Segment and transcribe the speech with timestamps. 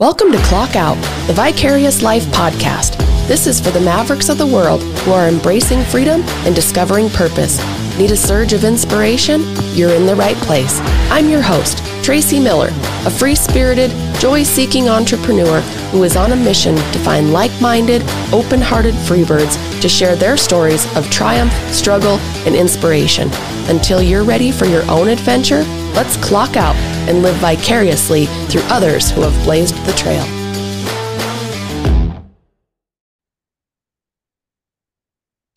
[0.00, 0.94] Welcome to Clock Out,
[1.26, 2.96] the Vicarious Life podcast.
[3.28, 7.58] This is for the mavericks of the world who are embracing freedom and discovering purpose.
[7.98, 9.42] Need a surge of inspiration?
[9.74, 10.80] You're in the right place.
[11.10, 12.70] I'm your host, Tracy Miller,
[13.04, 15.60] a free spirited, joy seeking entrepreneur
[15.90, 20.36] who is on a mission to find like minded, open hearted freebirds to share their
[20.36, 23.28] stories of triumph, struggle, and inspiration.
[23.68, 25.62] Until you're ready for your own adventure,
[25.94, 26.76] let's clock out
[27.08, 30.39] and live vicariously through others who have blazed the trail.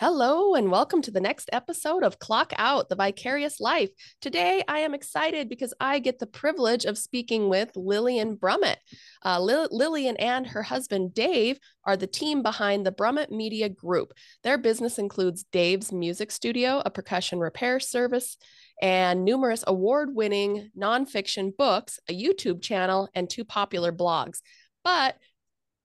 [0.05, 3.89] Hello, and welcome to the next episode of Clock Out, the Vicarious Life.
[4.19, 8.79] Today, I am excited because I get the privilege of speaking with Lillian Brummet.
[9.23, 14.11] Uh, Lillian and her husband, Dave, are the team behind the Brummet Media Group.
[14.43, 18.35] Their business includes Dave's Music Studio, a percussion repair service,
[18.81, 24.41] and numerous award winning nonfiction books, a YouTube channel, and two popular blogs.
[24.83, 25.15] But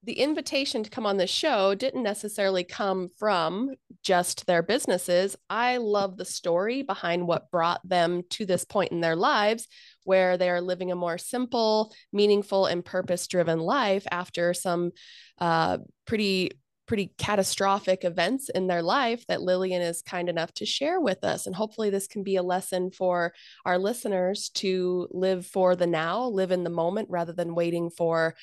[0.05, 5.37] the invitation to come on this show didn't necessarily come from just their businesses.
[5.51, 9.67] I love the story behind what brought them to this point in their lives
[10.05, 14.93] where they are living a more simple, meaningful, and purpose driven life after some
[15.39, 16.53] uh, pretty
[16.87, 21.47] pretty catastrophic events in their life that Lillian is kind enough to share with us.
[21.47, 23.35] And hopefully, this can be a lesson for
[23.67, 28.35] our listeners to live for the now, live in the moment rather than waiting for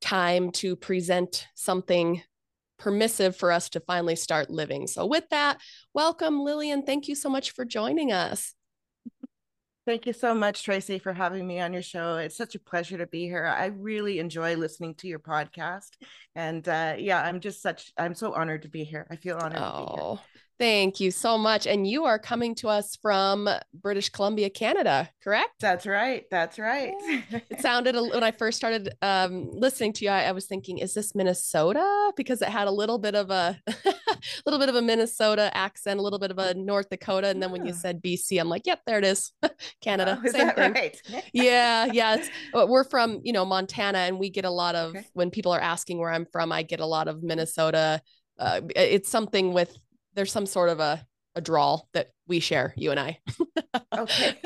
[0.00, 2.22] time to present something
[2.78, 4.86] permissive for us to finally start living.
[4.86, 5.58] So, with that,
[5.94, 6.82] welcome, Lillian.
[6.84, 8.54] Thank you so much for joining us.
[9.90, 12.18] Thank you so much, Tracy, for having me on your show.
[12.18, 13.44] It's such a pleasure to be here.
[13.44, 15.88] I really enjoy listening to your podcast.
[16.36, 19.04] And uh, yeah, I'm just such, I'm so honored to be here.
[19.10, 20.20] I feel honored oh,
[20.60, 21.66] Thank you so much.
[21.66, 25.54] And you are coming to us from British Columbia, Canada, correct?
[25.58, 26.24] That's right.
[26.30, 26.92] That's right.
[27.50, 30.92] it sounded when I first started um, listening to you, I, I, was thinking, is
[30.92, 32.12] this Minnesota?
[32.14, 33.58] Because it had a little bit of a
[34.44, 37.52] little bit of a Minnesota accent, a little bit of a North Dakota, and then
[37.52, 39.32] when you said BC, I'm like, yep, there it is,
[39.80, 40.18] Canada.
[40.20, 40.72] Oh, is Same that thing.
[40.72, 41.02] right?
[41.32, 42.24] yeah, yeah.
[42.54, 45.06] We're from you know Montana, and we get a lot of okay.
[45.14, 48.00] when people are asking where I'm from, I get a lot of Minnesota.
[48.38, 49.76] Uh, it's something with
[50.14, 51.04] there's some sort of a
[51.34, 53.18] a drawl that we share, you and I.
[53.96, 54.38] okay.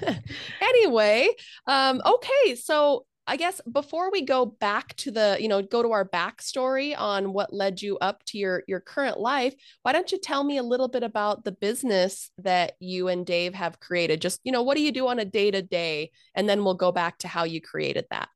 [0.60, 1.28] anyway,
[1.66, 5.92] um, okay, so I guess before we go back to the, you know, go to
[5.92, 10.18] our backstory on what led you up to your your current life, why don't you
[10.18, 14.20] tell me a little bit about the business that you and Dave have created?
[14.20, 16.74] Just, you know, what do you do on a day to day, and then we'll
[16.74, 18.28] go back to how you created that.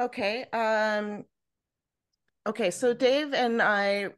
[0.00, 0.44] Okay.
[0.52, 1.24] Um.
[2.46, 4.08] Okay, so Dave and I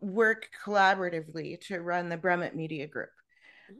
[0.00, 3.08] work collaboratively to run the Brummet Media Group.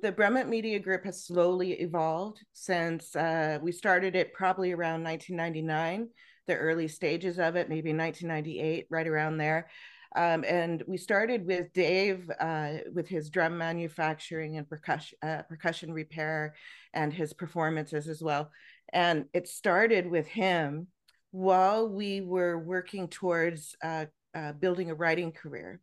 [0.02, 6.08] The Brummet Media Group has slowly evolved since uh, we started it probably around 1999,
[6.46, 9.68] the early stages of it, maybe 1998, right around there.
[10.16, 15.92] Um, and we started with Dave uh, with his drum manufacturing and percussion, uh, percussion
[15.92, 16.54] repair
[16.94, 18.50] and his performances as well.
[18.92, 20.88] And it started with him
[21.30, 25.80] while we were working towards uh, uh building a writing career.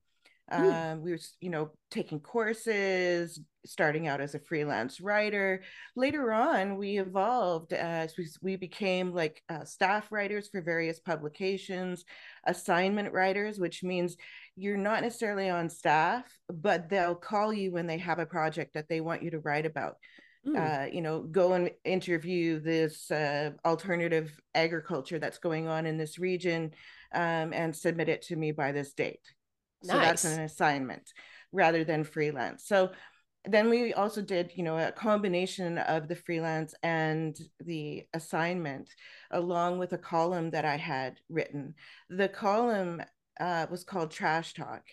[0.52, 0.94] Mm.
[0.94, 5.62] Um, we were, you know, taking courses, starting out as a freelance writer.
[5.96, 12.06] Later on, we evolved as we, we became like uh, staff writers for various publications,
[12.46, 14.16] assignment writers, which means
[14.56, 18.88] you're not necessarily on staff, but they'll call you when they have a project that
[18.88, 19.96] they want you to write about.
[20.47, 20.56] Mm.
[20.56, 26.18] Uh, you know, go and interview this uh, alternative agriculture that's going on in this
[26.18, 26.72] region
[27.14, 29.19] um, and submit it to me by this date
[29.84, 30.24] so nice.
[30.24, 31.12] that's an assignment
[31.52, 32.66] rather than freelance.
[32.66, 32.92] So
[33.46, 38.90] then we also did, you know, a combination of the freelance and the assignment,
[39.32, 41.76] along with a column that I had written.
[42.10, 43.02] The column
[43.40, 44.84] uh, was called Trash Talk,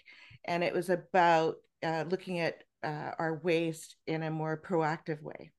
[0.45, 5.53] and it was about uh, looking at uh, our waste in a more proactive way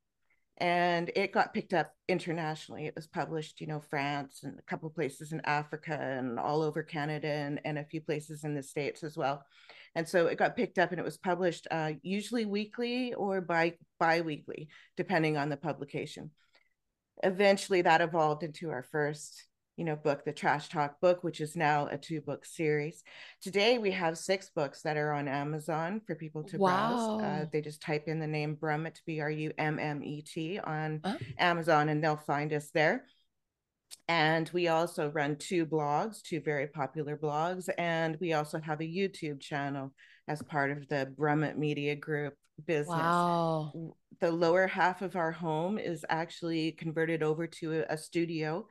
[0.58, 2.86] and it got picked up internationally.
[2.86, 6.82] It was published, you know, France and a couple places in Africa and all over
[6.82, 9.44] Canada and, and a few places in the States as well.
[9.96, 13.74] And so it got picked up and it was published uh, usually weekly or bi
[14.00, 16.32] bi-weekly, depending on the publication.
[17.24, 19.46] Eventually that evolved into our first
[19.78, 23.04] you know book the trash talk book which is now a two book series
[23.42, 27.18] today we have six books that are on amazon for people to wow.
[27.18, 31.18] browse uh, they just type in the name brummet b-r-u-m-m-e-t on oh.
[31.38, 33.06] amazon and they'll find us there
[34.08, 38.84] and we also run two blogs two very popular blogs and we also have a
[38.84, 39.94] youtube channel
[40.28, 42.34] as part of the brummet media group
[42.66, 43.94] business wow.
[44.22, 48.66] the lower half of our home is actually converted over to a, a studio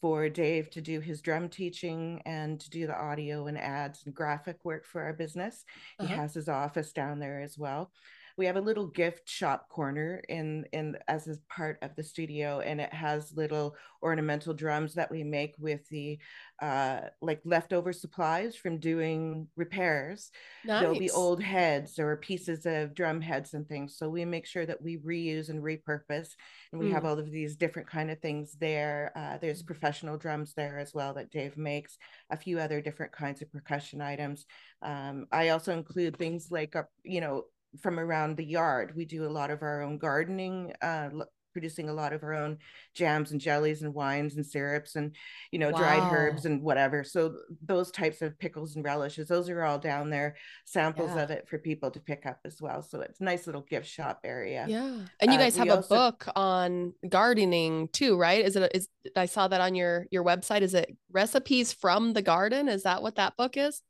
[0.00, 4.14] for Dave to do his drum teaching and to do the audio and ads and
[4.14, 5.64] graphic work for our business.
[5.98, 6.16] He uh-huh.
[6.16, 7.90] has his office down there as well
[8.38, 12.60] we have a little gift shop corner in in as a part of the studio
[12.60, 16.18] and it has little ornamental drums that we make with the
[16.62, 20.30] uh like leftover supplies from doing repairs
[20.64, 20.80] nice.
[20.80, 24.64] there'll be old heads or pieces of drum heads and things so we make sure
[24.64, 26.30] that we reuse and repurpose
[26.72, 26.92] and we mm.
[26.92, 30.94] have all of these different kind of things there uh, there's professional drums there as
[30.94, 31.98] well that dave makes
[32.30, 34.46] a few other different kinds of percussion items
[34.82, 37.44] um, i also include things like a, you know
[37.80, 38.92] from around the yard.
[38.96, 41.10] We do a lot of our own gardening, uh,
[41.52, 42.58] producing a lot of our own
[42.94, 45.16] jams and jellies and wines and syrups and
[45.50, 45.78] you know wow.
[45.78, 47.02] dried herbs and whatever.
[47.02, 47.34] So
[47.64, 50.36] those types of pickles and relishes, those are all down there.
[50.64, 51.22] Samples yeah.
[51.22, 52.82] of it for people to pick up as well.
[52.82, 54.66] So it's a nice little gift shop area.
[54.68, 55.94] Yeah, and you uh, guys uh, have a also...
[55.94, 58.44] book on gardening too, right?
[58.44, 58.70] Is it?
[58.74, 60.60] Is I saw that on your your website?
[60.60, 62.68] Is it recipes from the garden?
[62.68, 63.82] Is that what that book is?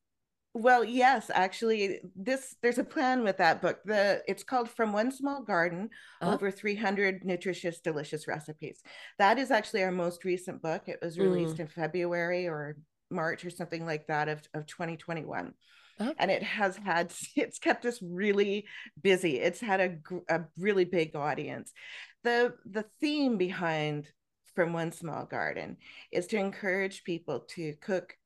[0.58, 3.78] Well, yes, actually, this there's a plan with that book.
[3.84, 5.88] The it's called From One Small Garden:
[6.20, 6.34] uh-huh.
[6.34, 8.82] Over 300 Nutritious, Delicious Recipes.
[9.20, 10.82] That is actually our most recent book.
[10.88, 11.60] It was released mm.
[11.60, 12.76] in February or
[13.08, 15.54] March or something like that of, of 2021.
[16.00, 16.14] Uh-huh.
[16.18, 18.66] And it has had it's kept us really
[19.00, 19.38] busy.
[19.38, 21.72] It's had a, a really big audience.
[22.24, 24.08] The the theme behind
[24.56, 25.76] From One Small Garden
[26.10, 28.17] is to encourage people to cook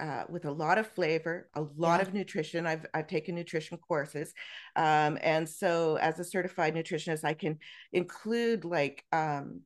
[0.00, 2.02] uh, with a lot of flavor, a lot yeah.
[2.02, 2.66] of nutrition.
[2.66, 4.34] I've I've taken nutrition courses,
[4.76, 7.58] um, and so as a certified nutritionist, I can
[7.92, 9.60] include like um,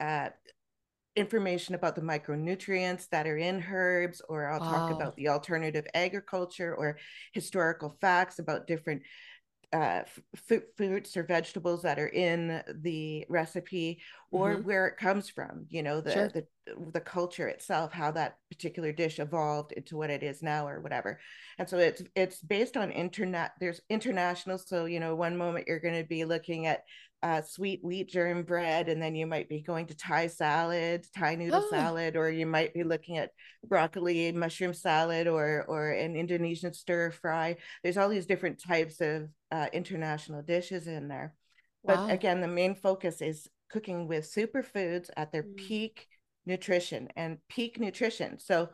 [0.00, 0.30] uh,
[1.16, 4.70] information about the micronutrients that are in herbs, or I'll wow.
[4.70, 6.98] talk about the alternative agriculture or
[7.32, 9.02] historical facts about different
[9.72, 10.02] uh,
[10.50, 14.00] f- fruits or vegetables that are in the recipe
[14.32, 14.66] or mm-hmm.
[14.66, 16.28] where it comes from you know the, sure.
[16.28, 16.44] the
[16.92, 21.20] the culture itself how that particular dish evolved into what it is now or whatever
[21.58, 25.80] and so it's it's based on internet there's international so you know one moment you're
[25.80, 26.82] going to be looking at
[27.22, 31.34] uh, sweet wheat germ bread, and then you might be going to Thai salad, Thai
[31.34, 31.70] noodle oh.
[31.70, 33.30] salad, or you might be looking at
[33.66, 37.56] broccoli mushroom salad, or or an Indonesian stir fry.
[37.82, 41.34] There's all these different types of uh, international dishes in there,
[41.82, 42.06] wow.
[42.06, 45.56] but again, the main focus is cooking with superfoods at their mm.
[45.56, 46.06] peak
[46.46, 48.38] nutrition and peak nutrition.
[48.38, 48.70] So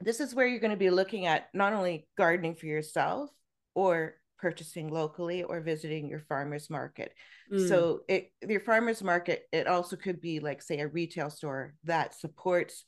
[0.00, 3.30] this is where you're going to be looking at not only gardening for yourself
[3.74, 7.12] or purchasing locally or visiting your farmers market.
[7.52, 7.68] Mm.
[7.68, 12.14] So it your farmers market it also could be like say a retail store that
[12.14, 12.84] supports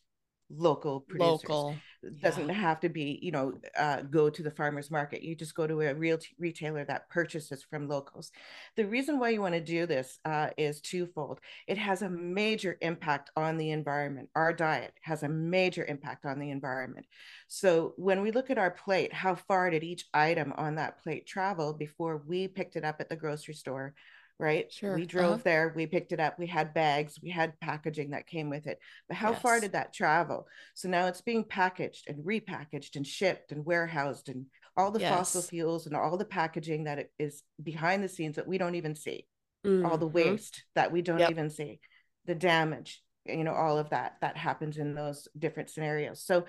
[0.50, 1.48] local producers.
[1.48, 1.76] Local.
[2.02, 5.22] It doesn't have to be, you know, uh, go to the farmer's market.
[5.22, 8.30] You just go to a real t- retailer that purchases from locals.
[8.76, 11.40] The reason why you want to do this uh, is twofold.
[11.66, 14.28] It has a major impact on the environment.
[14.36, 17.06] Our diet has a major impact on the environment.
[17.48, 21.26] So when we look at our plate, how far did each item on that plate
[21.26, 23.94] travel before we picked it up at the grocery store
[24.38, 24.72] right?
[24.72, 24.94] Sure.
[24.94, 25.42] We drove uh-huh.
[25.44, 28.78] there, we picked it up, we had bags, we had packaging that came with it.
[29.08, 29.42] But how yes.
[29.42, 30.46] far did that travel?
[30.74, 34.46] So now it's being packaged and repackaged and shipped and warehoused and
[34.76, 35.12] all the yes.
[35.12, 38.94] fossil fuels and all the packaging that is behind the scenes that we don't even
[38.94, 39.26] see.
[39.66, 39.86] Mm-hmm.
[39.86, 40.30] All the mm-hmm.
[40.30, 41.30] waste that we don't yep.
[41.30, 41.80] even see.
[42.26, 46.22] The damage, you know, all of that that happens in those different scenarios.
[46.22, 46.44] So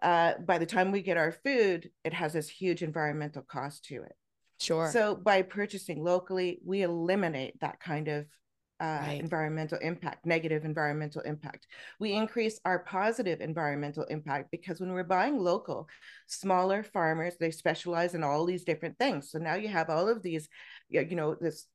[0.00, 3.96] uh, by the time we get our food, it has this huge environmental cost to
[3.96, 4.14] it.
[4.64, 4.90] Sure.
[4.90, 8.26] So by purchasing locally, we eliminate that kind of
[8.80, 9.20] uh, right.
[9.20, 11.66] environmental impact, negative environmental impact.
[12.00, 15.88] We increase our positive environmental impact because when we're buying local,
[16.26, 19.30] smaller farmers, they specialize in all these different things.
[19.30, 20.48] So now you have all of these,
[20.88, 21.66] you know, this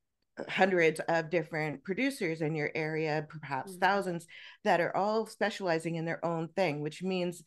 [0.47, 3.81] hundreds of different producers in your area, perhaps mm-hmm.
[3.81, 4.27] thousands,
[4.63, 7.43] that are all specializing in their own thing, which means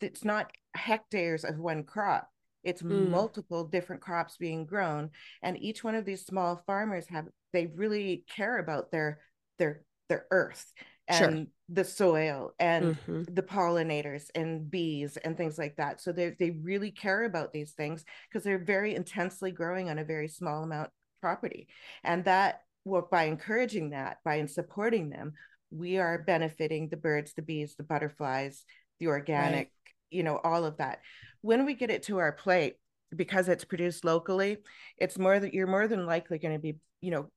[0.00, 2.28] it's not hectares of one crop
[2.64, 3.08] it's mm.
[3.08, 5.10] multiple different crops being grown
[5.42, 9.20] and each one of these small farmers have they really care about their
[9.58, 10.72] their their earth
[11.08, 11.46] and sure.
[11.68, 13.22] the soil and mm-hmm.
[13.34, 17.72] the pollinators and bees and things like that so they they really care about these
[17.72, 20.90] things because they're very intensely growing on a very small amount
[21.20, 21.68] property
[22.04, 25.32] and that well by encouraging that by supporting them
[25.70, 28.64] we are benefiting the birds the bees the butterflies
[29.00, 29.70] the organic right.
[30.10, 31.00] you know all of that
[31.44, 32.76] when we get it to our plate
[33.14, 34.56] because it's produced locally
[34.96, 37.28] it's more that you're more than likely going to be you know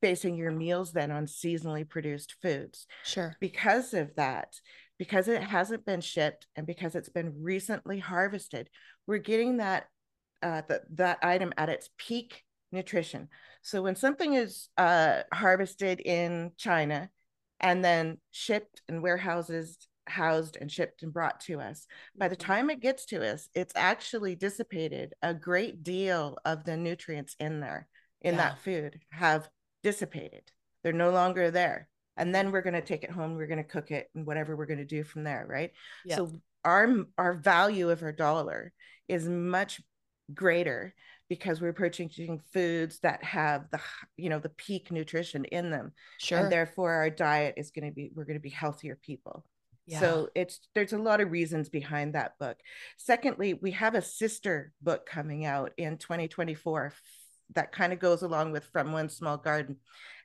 [0.00, 2.86] basing your meals then on seasonally produced foods.
[3.04, 3.34] Sure.
[3.40, 4.54] Because of that
[4.98, 8.68] because it hasn't been shipped and because it's been recently harvested
[9.06, 9.86] we're getting that
[10.42, 13.28] uh, the, that item at its peak nutrition.
[13.62, 17.10] So when something is uh, harvested in china
[17.58, 19.76] and then shipped and warehouses
[20.10, 21.86] housed and shipped and brought to us.
[22.16, 22.52] By the mm-hmm.
[22.52, 25.14] time it gets to us, it's actually dissipated.
[25.22, 27.88] A great deal of the nutrients in there,
[28.20, 28.40] in yeah.
[28.40, 29.48] that food, have
[29.82, 30.42] dissipated.
[30.82, 31.88] They're no longer there.
[32.16, 34.56] And then we're going to take it home, we're going to cook it and whatever
[34.56, 35.70] we're going to do from there, right?
[36.04, 36.16] Yeah.
[36.16, 36.32] So
[36.64, 38.72] our our value of our dollar
[39.08, 39.80] is much
[40.34, 40.94] greater
[41.28, 43.80] because we're purchasing foods that have the
[44.16, 47.94] you know the peak nutrition in them sure and therefore our diet is going to
[47.94, 49.44] be we're going to be healthier people
[49.90, 50.00] yeah.
[50.00, 52.56] so it's there's a lot of reasons behind that book
[52.96, 56.92] secondly we have a sister book coming out in 2024
[57.54, 59.76] that kind of goes along with from one small garden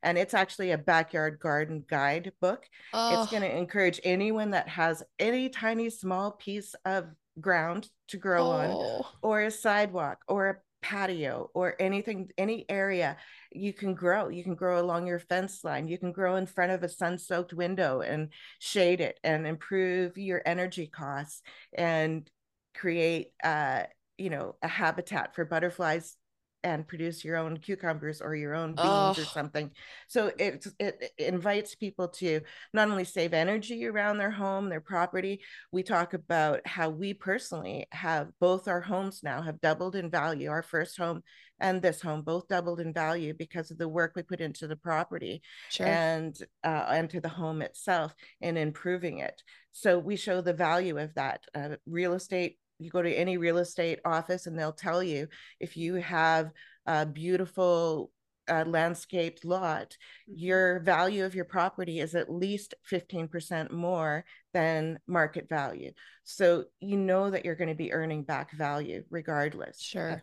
[0.03, 3.21] and it's actually a backyard garden guide book oh.
[3.21, 7.07] it's going to encourage anyone that has any tiny small piece of
[7.41, 8.51] ground to grow oh.
[8.51, 10.55] on or a sidewalk or a
[10.85, 13.17] patio or anything any area
[13.51, 16.71] you can grow you can grow along your fence line you can grow in front
[16.71, 21.41] of a sun-soaked window and shade it and improve your energy costs
[21.75, 22.29] and
[22.75, 23.81] create uh
[24.19, 26.17] you know a habitat for butterflies
[26.65, 29.13] and produce your own cucumbers or your own beans oh.
[29.15, 29.69] or something.
[30.07, 32.41] So it, it invites people to
[32.73, 35.41] not only save energy around their home, their property.
[35.71, 40.49] We talk about how we personally have both our homes now have doubled in value.
[40.49, 41.21] Our first home
[41.59, 44.75] and this home both doubled in value because of the work we put into the
[44.75, 45.85] property sure.
[45.85, 49.39] and uh, and to the home itself in improving it.
[49.71, 51.41] So we show the value of that.
[51.53, 55.27] Uh, real estate you go to any real estate office and they'll tell you
[55.59, 56.51] if you have
[56.85, 58.11] a beautiful
[58.47, 59.91] uh, landscaped lot,
[60.29, 60.33] mm-hmm.
[60.37, 65.91] your value of your property is at least 15% more than market value.
[66.23, 69.81] So you know that you're going to be earning back value regardless.
[69.81, 70.21] Sure.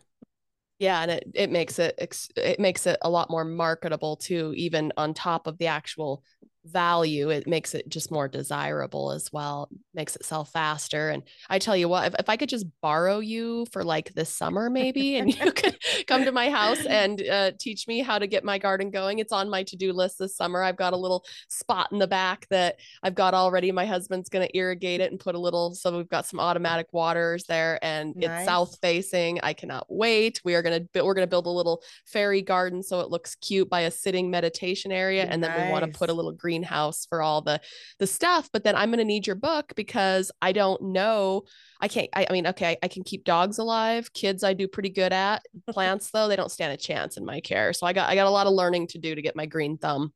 [0.79, 1.95] Yeah, and it, it makes it
[2.35, 6.23] it makes it a lot more marketable too, even on top of the actual
[6.65, 11.59] value it makes it just more desirable as well makes it sell faster and i
[11.59, 15.17] tell you what if, if i could just borrow you for like this summer maybe
[15.17, 15.77] and you could
[16.07, 19.33] come to my house and uh, teach me how to get my garden going it's
[19.33, 22.79] on my to-do list this summer i've got a little spot in the back that
[23.03, 26.09] i've got already my husband's going to irrigate it and put a little so we've
[26.09, 28.39] got some automatic waters there and nice.
[28.39, 31.49] it's south facing i cannot wait we are going to we're going to build a
[31.49, 35.51] little fairy garden so it looks cute by a sitting meditation area and nice.
[35.51, 37.59] then we want to put a little green greenhouse for all the
[37.97, 41.41] the stuff but then i'm going to need your book because i don't know
[41.81, 44.89] i can't I, I, mean okay I can keep dogs alive kids i do pretty
[44.89, 48.09] good at plants though they don't stand a chance in my care so i got
[48.09, 50.13] i got a lot of learning to do to get my green thumb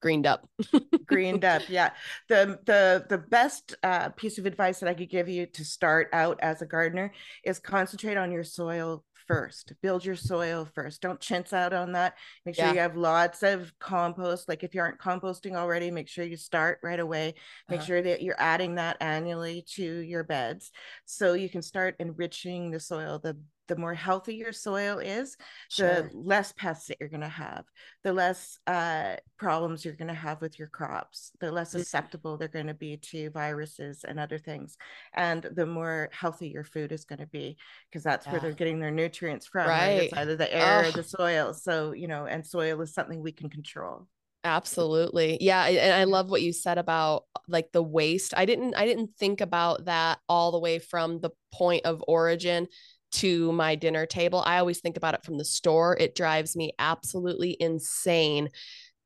[0.00, 0.46] greened up.
[1.06, 1.90] Greened up yeah.
[2.28, 6.10] The the the best uh, piece of advice that i could give you to start
[6.12, 7.10] out as a gardener
[7.42, 9.72] is concentrate on your soil first.
[9.82, 11.00] Build your soil first.
[11.00, 12.14] Don't chintz out on that.
[12.44, 12.72] Make sure yeah.
[12.72, 14.48] you have lots of compost.
[14.48, 17.34] Like if you aren't composting already, make sure you start right away.
[17.68, 17.86] Make uh-huh.
[17.86, 20.70] sure that you're adding that annually to your beds
[21.04, 23.18] so you can start enriching the soil.
[23.22, 23.36] The
[23.68, 25.36] the more healthy your soil is,
[25.68, 25.88] sure.
[25.88, 27.64] the less pests that you're going to have,
[28.02, 31.78] the less uh, problems you're going to have with your crops, the less mm-hmm.
[31.78, 34.76] susceptible they're going to be to viruses and other things,
[35.14, 37.56] and the more healthy your food is going to be
[37.90, 38.32] because that's yeah.
[38.32, 39.68] where they're getting their nutrients from.
[39.68, 39.78] Right.
[39.78, 40.02] right?
[40.04, 40.88] It's either the air oh.
[40.88, 41.54] or the soil.
[41.54, 44.06] So you know, and soil is something we can control.
[44.44, 45.38] Absolutely.
[45.40, 48.34] Yeah, and I love what you said about like the waste.
[48.36, 52.68] I didn't I didn't think about that all the way from the point of origin
[53.14, 54.42] to my dinner table.
[54.44, 55.96] I always think about it from the store.
[55.98, 58.50] It drives me absolutely insane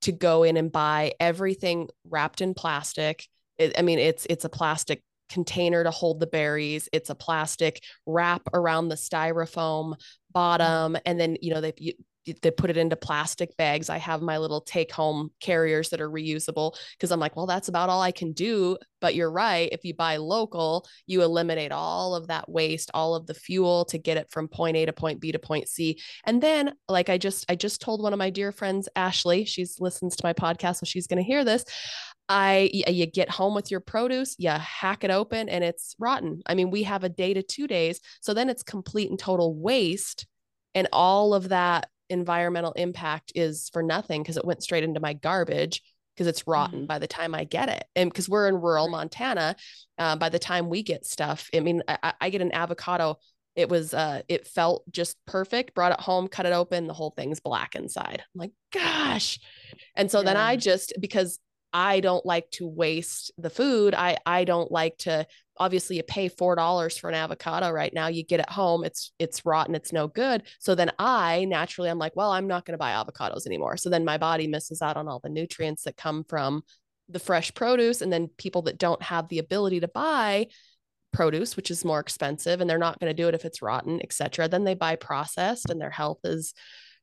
[0.03, 3.27] to go in and buy everything wrapped in plastic.
[3.59, 6.89] It, I mean, it's it's a plastic container to hold the berries.
[6.93, 10.33] It's a plastic wrap around the styrofoam mm-hmm.
[10.33, 11.73] bottom, and then you know they
[12.43, 13.91] they put it into plastic bags.
[13.91, 17.69] I have my little take home carriers that are reusable because I'm like, well, that's
[17.69, 18.77] about all I can do.
[19.01, 19.69] But you're right.
[19.71, 23.99] If you buy local, you eliminate all of that waste, all of the fuel to
[23.99, 26.01] get it from point A to point B to point C.
[26.25, 29.81] And then, like I just, I just told one of my dear friends, Ashley, she's
[29.81, 31.65] listens to my podcast, so she's going to hear this.
[32.29, 36.43] I you get home with your produce, you hack it open and it's rotten.
[36.47, 38.01] I mean, we have a day to two days.
[38.21, 40.27] So then it's complete and total waste.
[40.75, 45.13] And all of that environmental impact is for nothing because it went straight into my
[45.13, 45.83] garbage
[46.15, 46.87] because it's rotten mm.
[46.87, 47.85] by the time I get it.
[47.95, 49.55] And because we're in rural Montana,
[49.99, 53.19] uh, by the time we get stuff, I mean, I, I get an avocado.
[53.55, 55.75] It was, uh, it felt just perfect.
[55.75, 58.23] Brought it home, cut it open, the whole thing's black inside.
[58.35, 59.39] I'm like, gosh.
[59.95, 60.25] And so yeah.
[60.25, 61.39] then I just because
[61.73, 63.95] I don't like to waste the food.
[63.95, 68.07] I I don't like to obviously you pay four dollars for an avocado right now
[68.07, 70.45] you get it home it's it's rotten it's no good.
[70.61, 73.77] So then i naturally i'm like well i'm not going to buy avocados anymore.
[73.77, 76.63] So then my body misses out on all the nutrients that come from
[77.09, 80.47] the fresh produce and then people that don't have the ability to buy
[81.11, 83.99] produce which is more expensive and they're not going to do it if it's rotten
[84.03, 86.53] etc then they buy processed and their health is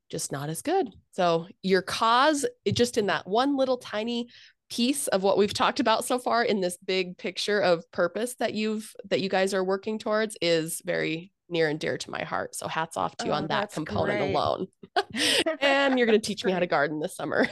[0.10, 0.89] just not as good.
[1.12, 4.29] So your cause it just in that one little tiny
[4.69, 8.53] piece of what we've talked about so far in this big picture of purpose that
[8.53, 12.55] you've that you guys are working towards is very near and dear to my heart.
[12.55, 14.31] So hats off to you oh, on that component great.
[14.31, 14.67] alone.
[15.62, 17.48] and you're going to teach me how to garden this summer.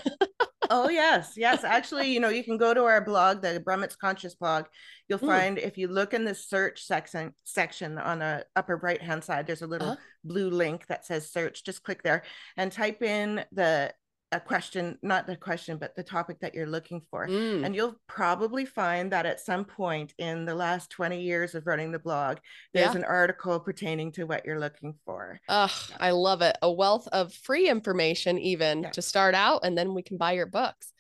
[0.70, 1.64] oh yes, yes.
[1.64, 4.66] Actually, you know, you can go to our blog, the Brummet's Conscious blog.
[5.08, 5.28] You'll mm.
[5.28, 9.46] find if you look in the search section section on the upper right hand side,
[9.46, 10.02] there's a little uh-huh.
[10.24, 11.64] blue link that says search.
[11.64, 12.24] Just click there
[12.58, 13.94] and type in the
[14.34, 17.28] a question, not the question, but the topic that you're looking for.
[17.28, 17.66] Mm.
[17.66, 21.92] And you'll probably find that at some point in the last 20 years of running
[21.92, 22.38] the blog,
[22.74, 23.00] there's yeah.
[23.00, 25.40] an article pertaining to what you're looking for.
[25.50, 26.58] Ugh, I love it.
[26.62, 28.96] A wealth of free information, even yes.
[28.96, 30.92] to start out, and then we can buy your books.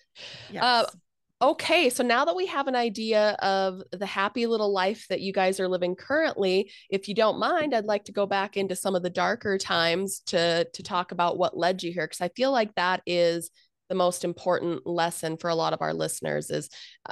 [0.52, 0.63] Yes.
[0.63, 0.86] Uh,
[1.44, 5.34] okay, so now that we have an idea of the happy little life that you
[5.34, 8.96] guys are living currently, if you don't mind, I'd like to go back into some
[8.96, 12.52] of the darker times to to talk about what led you here because I feel
[12.52, 13.52] like that is
[13.90, 16.70] the most important lesson for a lot of our listeners is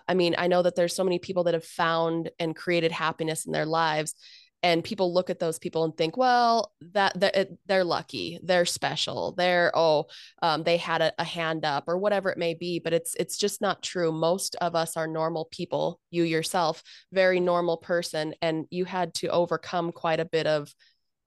[0.07, 3.45] I mean, I know that there's so many people that have found and created happiness
[3.45, 4.15] in their lives
[4.63, 9.33] and people look at those people and think well that, that they're lucky they're special
[9.33, 10.05] they're oh
[10.41, 13.37] um, they had a, a, hand up or whatever it may be but it's it's
[13.37, 14.11] just not true.
[14.11, 19.27] Most of us are normal people you yourself very normal person and you had to
[19.27, 20.73] overcome quite a bit of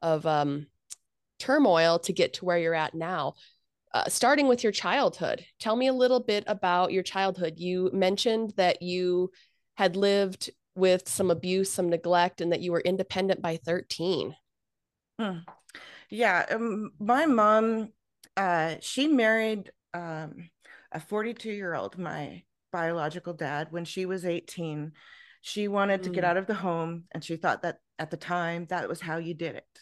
[0.02, 0.66] of um,
[1.38, 3.34] turmoil to get to where you're at now.
[3.92, 7.54] Uh, starting with your childhood tell me a little bit about your childhood.
[7.56, 9.30] You mentioned that you
[9.76, 14.34] had lived with some abuse, some neglect, and that you were independent by 13.
[15.18, 15.38] Hmm.
[16.10, 16.44] Yeah.
[16.50, 17.90] Um, my mom,
[18.36, 20.50] uh, she married um,
[20.92, 24.92] a 42 year old, my biological dad, when she was 18.
[25.40, 26.04] She wanted mm.
[26.04, 26.30] to get hmm.
[26.30, 29.34] out of the home, and she thought that at the time that was how you
[29.34, 29.78] did it.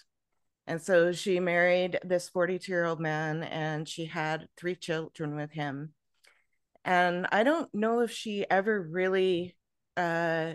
[0.66, 5.50] And so she married this 42 year old man, and she had three children with
[5.50, 5.94] him.
[6.85, 9.57] And I don't know if she ever really
[9.96, 10.55] uh,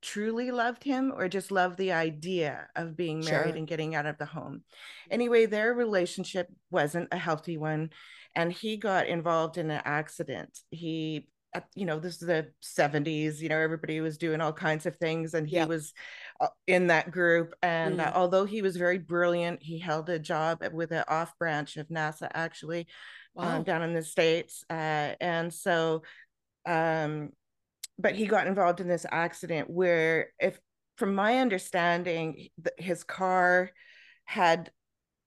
[0.00, 3.56] truly loved him or just loved the idea of being married sure.
[3.56, 4.62] and getting out of the home.
[5.10, 7.90] Anyway, their relationship wasn't a healthy one.
[8.34, 10.60] And he got involved in an accident.
[10.70, 11.28] He,
[11.74, 15.34] you know, this is the 70s, you know, everybody was doing all kinds of things.
[15.34, 15.68] And he yep.
[15.68, 15.92] was
[16.40, 17.54] uh, in that group.
[17.62, 18.06] And mm.
[18.06, 21.88] uh, although he was very brilliant, he held a job with an off branch of
[21.88, 22.86] NASA actually
[23.36, 23.56] um, wow.
[23.56, 24.62] um, down in the States.
[24.70, 26.02] Uh, and so,
[26.66, 27.30] um,
[27.98, 30.58] but he got involved in this accident where if
[30.96, 33.70] from my understanding his car
[34.24, 34.70] had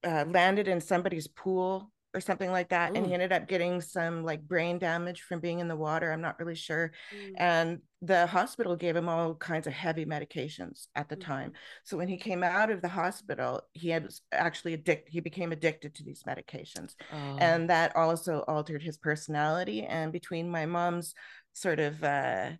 [0.03, 2.95] uh, landed in somebody's pool or something like that Ooh.
[2.95, 6.21] and he ended up getting some like brain damage from being in the water i'm
[6.21, 7.33] not really sure mm.
[7.37, 11.23] and the hospital gave him all kinds of heavy medications at the mm.
[11.23, 11.53] time
[11.83, 15.95] so when he came out of the hospital he had actually addicted he became addicted
[15.95, 17.37] to these medications oh.
[17.39, 21.13] and that also altered his personality and between my mom's
[21.53, 22.51] sort of uh,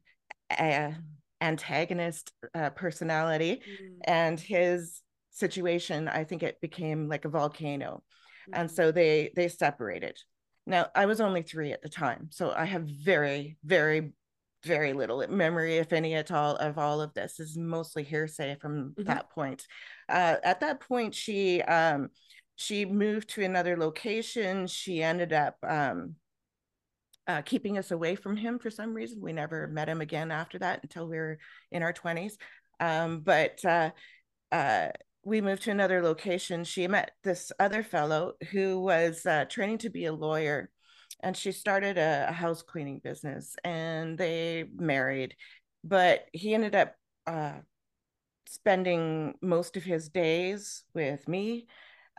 [0.52, 0.96] a
[1.42, 3.98] antagonist uh, personality mm.
[4.06, 5.02] and his
[5.32, 8.04] situation i think it became like a volcano
[8.50, 8.60] mm.
[8.60, 10.18] and so they they separated
[10.68, 14.12] now i was only three at the time so i have very very
[14.64, 18.56] very little memory if any at all of all of this, this is mostly hearsay
[18.62, 19.04] from mm-hmm.
[19.04, 19.66] that point
[20.10, 22.10] uh, at that point she um
[22.56, 26.16] she moved to another location she ended up um
[27.32, 29.22] uh, keeping us away from him for some reason.
[29.22, 31.40] We never met him again after that until we were
[31.72, 32.34] in our 20s.
[32.80, 33.92] Um, but uh,
[34.52, 34.90] uh,
[35.24, 36.66] we moved to another location.
[36.66, 40.70] She met this other fellow who was uh, training to be a lawyer,
[41.22, 45.36] and she started a, a, house cleaning business and they married.
[45.84, 46.96] But he ended up
[47.28, 47.60] uh,
[48.48, 51.68] spending most of his days with me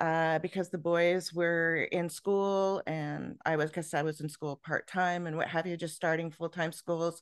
[0.00, 4.60] uh, because the boys were in school and I was, because I was in school
[4.64, 7.20] part time and what have you, just starting full time schools.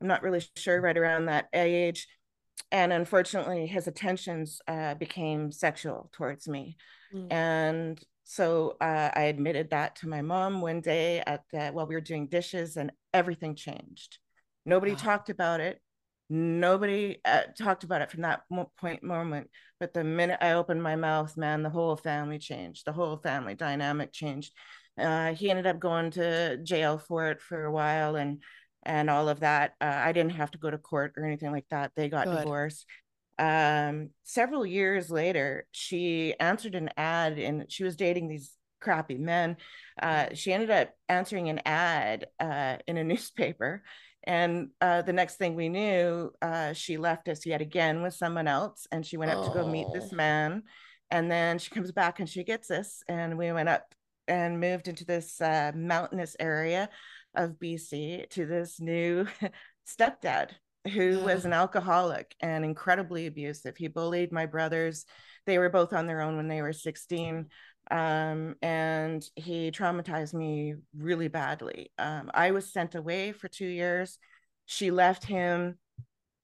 [0.00, 2.08] I'm not really sure right around that age.
[2.70, 6.76] And unfortunately, his attentions uh, became sexual towards me.
[7.14, 7.32] Mm.
[7.32, 11.94] And so uh, I admitted that to my mom one day at the, while we
[11.94, 14.18] were doing dishes, and everything changed.
[14.64, 14.98] Nobody wow.
[14.98, 15.80] talked about it.
[16.34, 18.44] Nobody uh, talked about it from that
[18.80, 19.50] point moment.
[19.78, 22.86] But the minute I opened my mouth, man, the whole family changed.
[22.86, 24.54] The whole family dynamic changed.
[24.98, 28.42] Uh, he ended up going to jail for it for a while, and
[28.82, 29.74] and all of that.
[29.78, 31.92] Uh, I didn't have to go to court or anything like that.
[31.96, 32.38] They got Good.
[32.38, 32.86] divorced.
[33.38, 39.58] Um, several years later, she answered an ad, and she was dating these crappy men.
[40.00, 43.82] Uh, she ended up answering an ad uh, in a newspaper.
[44.24, 48.46] And uh, the next thing we knew, uh, she left us yet again with someone
[48.46, 49.48] else, and she went up oh.
[49.48, 50.16] to go meet this oh.
[50.16, 50.62] man.
[51.10, 53.94] And then she comes back and she gets us, and we went up
[54.28, 56.88] and moved into this uh, mountainous area
[57.34, 59.26] of BC to this new
[59.88, 60.50] stepdad
[60.92, 63.76] who was an alcoholic and incredibly abusive.
[63.76, 65.04] He bullied my brothers.
[65.46, 67.46] They were both on their own when they were 16.
[67.92, 71.92] Um, and he traumatized me really badly.
[71.98, 74.18] Um, I was sent away for two years.
[74.64, 75.78] She left him,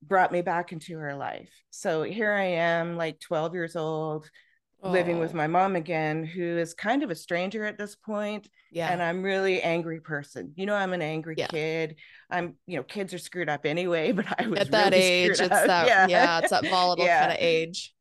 [0.02, 1.50] brought me back into her life.
[1.70, 4.30] So here I am, like 12 years old,
[4.82, 4.90] oh.
[4.90, 8.46] living with my mom again, who is kind of a stranger at this point.
[8.70, 8.92] Yeah.
[8.92, 10.52] And I'm really angry person.
[10.54, 11.46] You know, I'm an angry yeah.
[11.46, 11.96] kid.
[12.30, 15.30] I'm, you know, kids are screwed up anyway, but I was at that really age,
[15.30, 15.66] it's up.
[15.66, 16.06] that yeah.
[16.08, 17.20] yeah, it's that volatile yeah.
[17.20, 17.94] kind of age.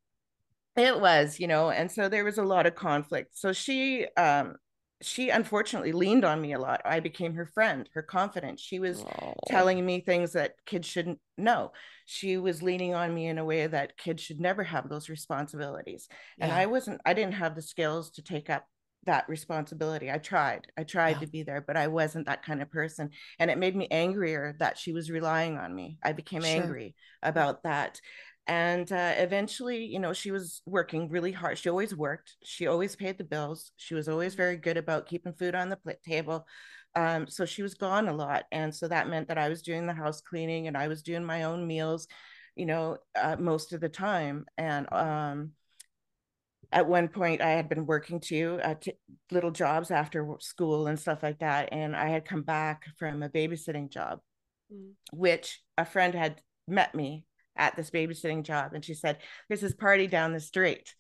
[0.78, 3.38] It was, you know, and so there was a lot of conflict.
[3.38, 4.56] So she um
[5.02, 6.82] she unfortunately leaned on me a lot.
[6.86, 8.60] I became her friend, her confidant.
[8.60, 9.34] She was oh.
[9.48, 11.72] telling me things that kids shouldn't know.
[12.06, 16.08] She was leaning on me in a way that kids should never have those responsibilities.
[16.38, 16.46] Yeah.
[16.46, 18.66] And I wasn't, I didn't have the skills to take up
[19.06, 20.12] that responsibility.
[20.12, 21.20] I tried, I tried yeah.
[21.20, 23.12] to be there, but I wasn't that kind of person.
[23.40, 25.98] And it made me angrier that she was relying on me.
[26.04, 26.62] I became sure.
[26.62, 28.02] angry about that
[28.48, 31.58] and uh, eventually you know she was working really hard.
[31.58, 32.36] She always worked.
[32.44, 33.72] She always paid the bills.
[33.78, 36.46] She was always very good about keeping food on the table.
[36.96, 38.46] Um, so she was gone a lot.
[38.52, 41.24] And so that meant that i was doing the house cleaning and i was doing
[41.24, 42.08] my own meals
[42.56, 44.46] you know uh, most of the time.
[44.58, 45.52] And um,
[46.72, 48.94] at one point i had been working too uh, t-
[49.32, 51.70] little jobs after school and stuff like that.
[51.72, 54.20] And i had come back from a babysitting job
[54.74, 54.92] mm.
[55.14, 57.26] which a friend had met me
[57.58, 59.18] at this babysitting job and she said
[59.48, 60.94] there's this party down the street.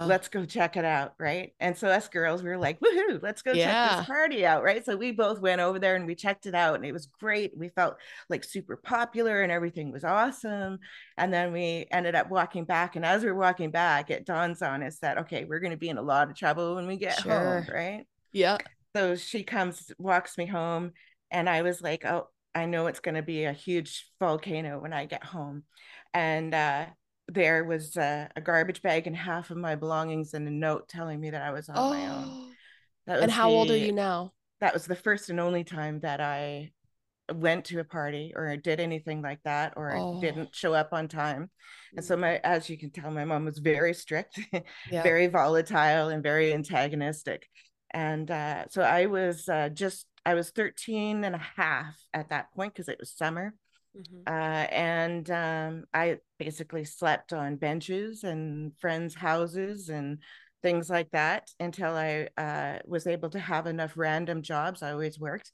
[0.00, 0.06] Oh.
[0.06, 1.52] let's go check it out right?
[1.60, 3.88] And so us girls we were like woohoo let's go yeah.
[3.88, 4.84] check this party out right?
[4.84, 7.52] So we both went over there and we checked it out and it was great.
[7.56, 7.96] We felt
[8.30, 10.78] like super popular and everything was awesome.
[11.18, 14.62] And then we ended up walking back and as we we're walking back it dawns
[14.62, 16.96] on us that okay we're going to be in a lot of trouble when we
[16.96, 17.38] get sure.
[17.38, 18.06] home right?
[18.32, 18.58] Yeah.
[18.96, 20.92] So she comes walks me home
[21.30, 24.92] and i was like oh I know it's going to be a huge volcano when
[24.92, 25.64] I get home
[26.14, 26.86] and uh,
[27.28, 31.20] there was a, a, garbage bag and half of my belongings and a note telling
[31.20, 31.90] me that I was on oh.
[31.90, 32.52] my own.
[33.08, 33.20] Oh.
[33.20, 34.32] and how the, old are you now?
[34.60, 36.72] That was the first and only time that I
[37.32, 40.20] went to a party or did anything like that or oh.
[40.20, 41.50] didn't show up on time.
[41.96, 44.38] And so my as you can tell my mom was very strict,
[44.90, 45.02] yeah.
[45.02, 47.46] very volatile and very antagonistic.
[47.90, 52.52] And uh, so I was uh, just I was 13 and a half at that
[52.54, 53.54] point because it was summer.
[53.96, 54.22] Mm-hmm.
[54.26, 60.18] Uh, and um, I basically slept on benches and friends' houses and
[60.62, 64.82] things like that until I uh, was able to have enough random jobs.
[64.82, 65.50] I always worked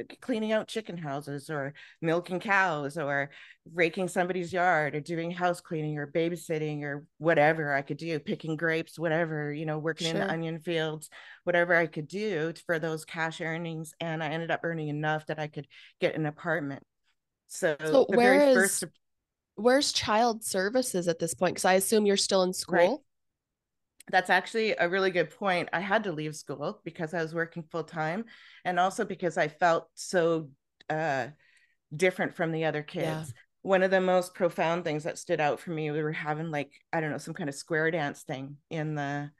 [0.00, 3.30] uh, cleaning out chicken houses or milking cows or
[3.74, 8.56] raking somebody's yard or doing house cleaning or babysitting or whatever I could do, picking
[8.56, 10.20] grapes, whatever, you know, working sure.
[10.20, 11.10] in the onion fields,
[11.42, 13.92] whatever I could do for those cash earnings.
[14.00, 15.66] And I ended up earning enough that I could
[16.00, 16.82] get an apartment.
[17.48, 18.84] So, so where is first...
[19.54, 21.54] where's child services at this point?
[21.54, 22.76] Because I assume you're still in school.
[22.76, 22.98] Right.
[24.10, 25.70] That's actually a really good point.
[25.72, 28.26] I had to leave school because I was working full time,
[28.64, 30.50] and also because I felt so
[30.90, 31.28] uh,
[31.94, 33.04] different from the other kids.
[33.06, 33.24] Yeah.
[33.62, 36.70] One of the most profound things that stood out for me, we were having like
[36.92, 39.30] I don't know some kind of square dance thing in the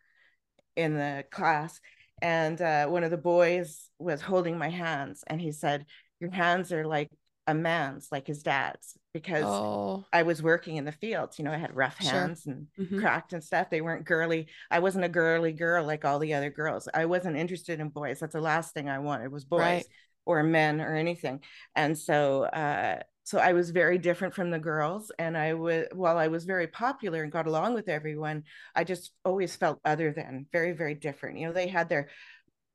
[0.77, 1.79] in the class,
[2.23, 5.85] and uh, one of the boys was holding my hands, and he said,
[6.21, 7.11] "Your hands are like
[7.47, 10.05] a man's like his dad's because oh.
[10.13, 11.39] I was working in the fields.
[11.39, 12.53] You know, I had rough hands sure.
[12.53, 13.01] and mm-hmm.
[13.01, 13.71] cracked and stuff.
[13.71, 14.49] They weren't girly.
[14.71, 16.89] I wasn't a girly girl like all the other girls.
[16.93, 18.21] I wasn't interested in boys.
[18.21, 19.85] That's the last thing I wanted was boys right.
[20.25, 21.41] or men or anything.
[21.77, 25.13] And so, uh, so I was very different from the girls.
[25.19, 29.13] And I was, while I was very popular and got along with everyone, I just
[29.25, 31.39] always felt other than very, very different.
[31.39, 32.09] You know, they had their,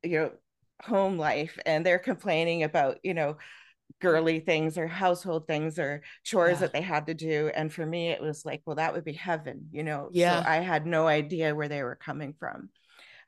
[0.02, 0.30] you know,
[0.82, 3.36] home life and they're complaining about, you know,
[4.00, 6.60] girly things or household things or chores yeah.
[6.60, 9.12] that they had to do and for me it was like well that would be
[9.12, 12.70] heaven you know yeah so i had no idea where they were coming from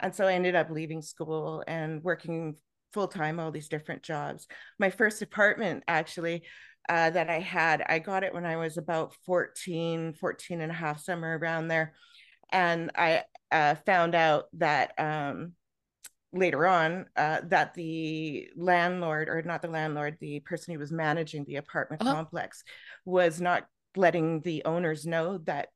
[0.00, 2.56] and so i ended up leaving school and working
[2.92, 4.46] full time all these different jobs
[4.78, 6.42] my first apartment actually
[6.88, 10.74] uh, that i had i got it when i was about 14 14 and a
[10.74, 11.94] half somewhere around there
[12.50, 15.52] and i uh, found out that um,
[16.32, 21.44] later on uh, that the landlord or not the landlord the person who was managing
[21.44, 22.14] the apartment uh-huh.
[22.14, 22.64] complex
[23.04, 23.66] was not
[23.96, 25.68] letting the owners know that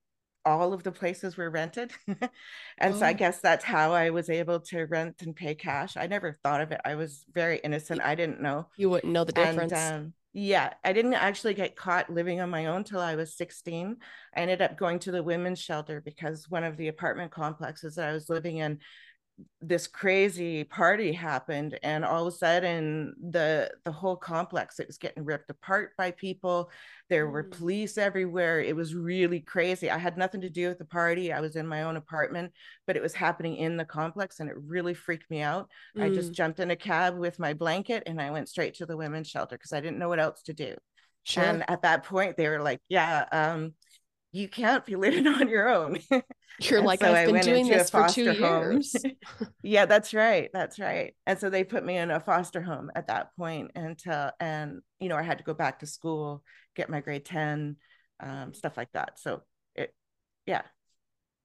[0.47, 1.93] all of the places were rented.
[2.07, 2.99] and oh.
[2.99, 3.15] so I oh.
[3.15, 5.97] guess that's how I was able to rent and pay cash.
[5.97, 6.81] I never thought of it.
[6.85, 8.01] I was very innocent.
[8.01, 8.69] I didn't know.
[8.77, 9.73] You wouldn't know the difference.
[9.73, 13.37] And, um, yeah, I didn't actually get caught living on my own till I was
[13.37, 13.97] 16.
[14.37, 18.09] I ended up going to the women's shelter because one of the apartment complexes that
[18.09, 18.79] I was living in
[19.61, 24.97] this crazy party happened and all of a sudden the the whole complex it was
[24.97, 26.71] getting ripped apart by people
[27.11, 27.51] there were mm.
[27.51, 31.41] police everywhere it was really crazy i had nothing to do with the party i
[31.41, 32.51] was in my own apartment
[32.87, 36.03] but it was happening in the complex and it really freaked me out mm.
[36.03, 36.35] i just mm.
[36.35, 39.57] jumped in a cab with my blanket and i went straight to the women's shelter
[39.57, 40.75] because i didn't know what else to do
[41.25, 41.45] sure.
[41.45, 43.75] and at that point they were like yeah um
[44.37, 45.99] you can't be living on your own.
[46.61, 48.95] You're like, so I've been doing this for two years.
[49.63, 50.49] yeah, that's right.
[50.53, 51.15] That's right.
[51.27, 55.09] And so they put me in a foster home at that point until, and, you
[55.09, 56.43] know, I had to go back to school,
[56.75, 57.77] get my grade 10,
[58.21, 59.19] um, stuff like that.
[59.19, 59.43] So
[59.75, 59.95] it,
[60.47, 60.63] yeah,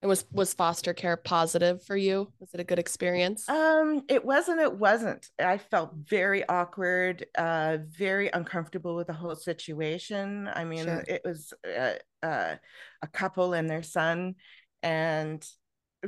[0.02, 2.32] and was was foster care positive for you?
[2.40, 3.48] Was it a good experience?
[3.48, 4.60] Um, it wasn't.
[4.60, 5.30] It wasn't.
[5.40, 10.50] I felt very awkward, uh, very uncomfortable with the whole situation.
[10.54, 11.04] I mean, sure.
[11.08, 11.94] it was uh,
[12.26, 12.56] uh,
[13.02, 14.36] a couple and their son,
[14.82, 15.46] and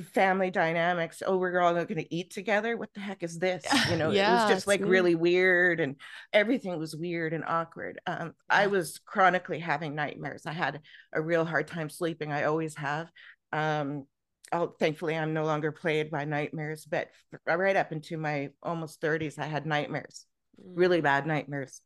[0.02, 1.22] family dynamics.
[1.26, 2.76] Oh, we're all going to eat together.
[2.78, 3.64] What the heck is this?
[3.92, 4.92] You know, yeah, it was just like weird.
[4.92, 5.98] really weird, and
[6.32, 8.00] everything was weird and awkward.
[8.08, 8.32] Um, yeah.
[8.50, 10.48] I was chronically having nightmares.
[10.48, 10.82] I had
[11.14, 12.32] a real hard time sleeping.
[12.32, 13.12] I always have
[13.54, 14.08] um,
[14.52, 17.10] oh, thankfully, I'm no longer plagued by nightmares, but
[17.46, 20.26] right up into my almost 30s, I had nightmares,
[20.60, 20.72] mm.
[20.76, 21.82] really bad nightmares.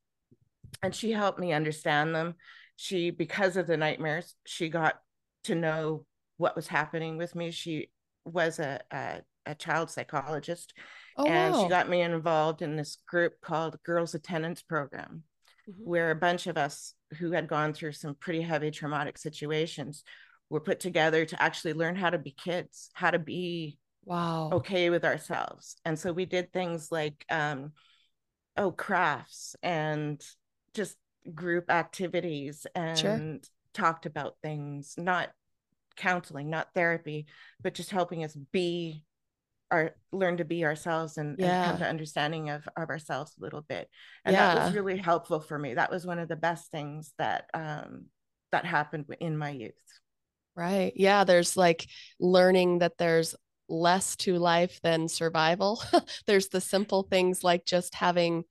[0.81, 2.35] And she helped me understand them.
[2.77, 4.95] She, because of the nightmares, she got
[5.45, 6.05] to know
[6.37, 7.51] what was happening with me.
[7.51, 7.89] She
[8.25, 10.73] was a, a, a child psychologist,
[11.17, 11.63] oh, and wow.
[11.63, 15.23] she got me involved in this group called Girls Attendance Program,
[15.69, 15.83] mm-hmm.
[15.83, 20.03] where a bunch of us who had gone through some pretty heavy traumatic situations
[20.49, 24.89] were put together to actually learn how to be kids, how to be wow okay
[24.89, 25.75] with ourselves.
[25.83, 27.73] And so we did things like um,
[28.55, 30.21] oh crafts and
[30.73, 30.95] just
[31.33, 33.37] group activities and sure.
[33.73, 35.29] talked about things, not
[35.97, 37.25] counseling, not therapy,
[37.61, 39.03] but just helping us be
[39.69, 41.63] our learn to be ourselves and, yeah.
[41.63, 43.89] and come to understanding of, of ourselves a little bit.
[44.23, 44.55] And yeah.
[44.55, 45.73] that was really helpful for me.
[45.73, 48.05] That was one of the best things that um
[48.53, 49.73] that happened in my youth.
[50.57, 50.91] Right.
[50.95, 51.23] Yeah.
[51.23, 51.87] There's like
[52.19, 53.35] learning that there's
[53.69, 55.83] less to life than survival.
[56.25, 58.43] there's the simple things like just having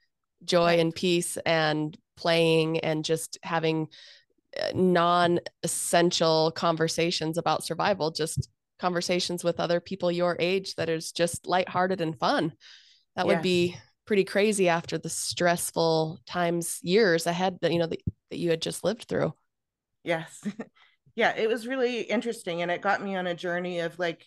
[0.44, 3.88] joy and peace and playing and just having
[4.60, 11.10] uh, non essential conversations about survival, just conversations with other people your age that is
[11.10, 12.52] just lighthearted and fun.
[13.16, 18.02] That would be pretty crazy after the stressful times years ahead that you know that,
[18.30, 19.34] that you had just lived through.
[20.04, 20.46] Yes.
[21.16, 24.24] yeah it was really interesting and it got me on a journey of like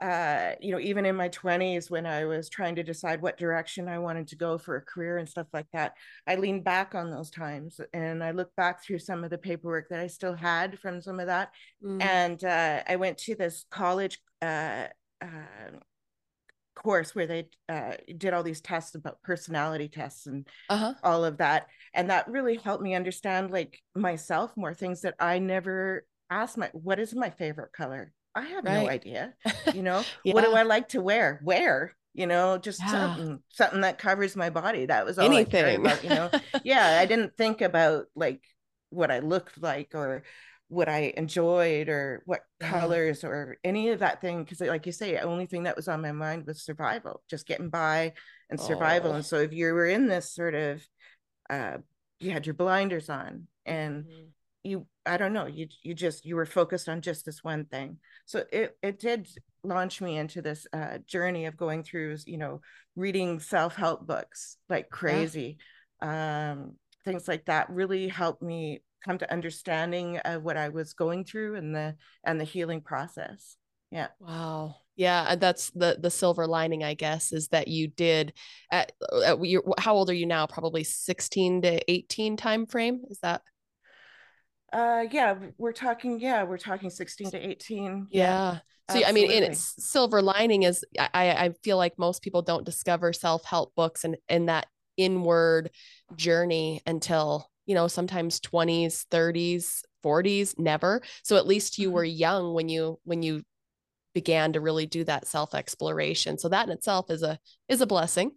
[0.00, 3.88] uh you know even in my 20s when i was trying to decide what direction
[3.88, 5.94] i wanted to go for a career and stuff like that
[6.26, 9.88] i leaned back on those times and i looked back through some of the paperwork
[9.88, 11.50] that i still had from some of that
[11.82, 12.00] mm.
[12.00, 14.86] and uh, i went to this college uh,
[15.20, 15.26] uh
[16.78, 20.94] course where they uh, did all these tests about personality tests and uh-huh.
[21.02, 25.38] all of that and that really helped me understand like myself more things that i
[25.38, 28.82] never asked my what is my favorite color i have right.
[28.82, 29.34] no idea
[29.74, 30.34] you know yeah.
[30.34, 32.90] what do i like to wear wear you know just yeah.
[32.90, 36.30] something something that covers my body that was all anything about, you know
[36.64, 38.42] yeah i didn't think about like
[38.90, 40.22] what i looked like or
[40.68, 44.44] what I enjoyed or what colors or any of that thing.
[44.44, 47.46] Cause like you say, the only thing that was on my mind was survival, just
[47.46, 48.12] getting by
[48.50, 49.12] and survival.
[49.12, 49.14] Oh.
[49.16, 50.86] And so if you were in this sort of
[51.48, 51.78] uh
[52.20, 54.24] you had your blinders on and mm-hmm.
[54.64, 57.98] you I don't know, you you just you were focused on just this one thing.
[58.26, 59.26] So it it did
[59.64, 62.60] launch me into this uh journey of going through, you know,
[62.94, 65.56] reading self-help books like crazy.
[66.02, 66.50] Yeah.
[66.50, 66.74] Um
[67.06, 71.56] things like that really helped me come to understanding of what I was going through
[71.56, 73.56] and the and the healing process.
[73.90, 74.08] Yeah.
[74.20, 74.76] Wow.
[74.96, 78.32] Yeah, that's the the silver lining, I guess, is that you did.
[78.72, 78.90] At,
[79.24, 80.48] at your, how old are you now?
[80.48, 83.02] Probably sixteen to eighteen time frame.
[83.08, 83.42] Is that?
[84.72, 86.18] Uh, yeah, we're talking.
[86.18, 88.08] Yeah, we're talking sixteen to eighteen.
[88.10, 88.58] Yeah.
[88.90, 89.00] yeah.
[89.00, 92.66] So I mean, in its silver lining is I I feel like most people don't
[92.66, 95.70] discover self help books and and that inward
[96.16, 101.02] journey until you know, sometimes 20s, 30s, 40s, never.
[101.22, 101.94] So at least you mm-hmm.
[101.94, 103.42] were young when you when you
[104.14, 106.38] began to really do that self-exploration.
[106.38, 108.32] So that in itself is a is a blessing.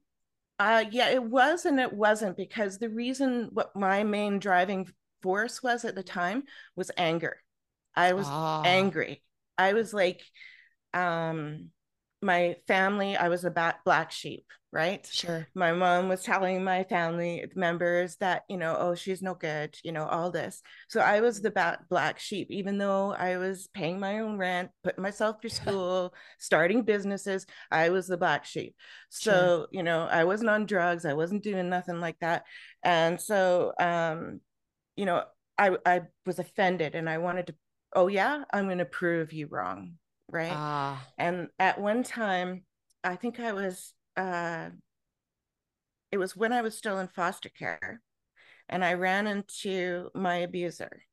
[0.59, 4.91] Uh yeah, it was and it wasn't because the reason what my main driving
[5.21, 6.43] force was at the time
[6.75, 7.37] was anger.
[7.95, 8.63] I was ah.
[8.63, 9.23] angry.
[9.57, 10.21] I was like,
[10.93, 11.69] um,
[12.21, 15.07] my family, I was a black sheep, right?
[15.11, 15.47] Sure.
[15.55, 19.91] My mom was telling my family members that, you know, oh, she's no good, you
[19.91, 20.61] know, all this.
[20.87, 25.01] So I was the black sheep, even though I was paying my own rent, putting
[25.01, 28.75] myself through school, starting businesses, I was the black sheep.
[29.09, 29.67] So, sure.
[29.71, 32.43] you know, I wasn't on drugs, I wasn't doing nothing like that.
[32.83, 34.41] And so, um,
[34.95, 35.23] you know,
[35.57, 37.55] I, I was offended and I wanted to,
[37.93, 39.97] oh, yeah, I'm going to prove you wrong
[40.31, 40.53] right?
[40.53, 41.05] Ah.
[41.17, 42.63] And at one time,
[43.03, 44.69] I think I was uh
[46.11, 48.01] it was when I was still in foster care
[48.67, 51.03] and I ran into my abuser.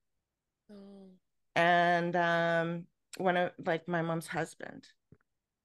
[0.71, 1.11] Oh.
[1.55, 2.85] And um
[3.17, 4.87] one of like my mom's husband.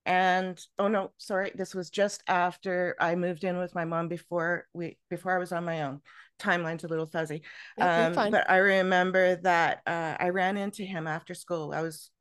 [0.05, 4.67] And oh no, sorry, this was just after I moved in with my mom before
[4.73, 6.01] we before I was on my own.
[6.39, 7.43] Timeline's a little fuzzy.
[7.79, 11.71] um, but I remember that uh, I ran into him after school.
[11.73, 12.11] I was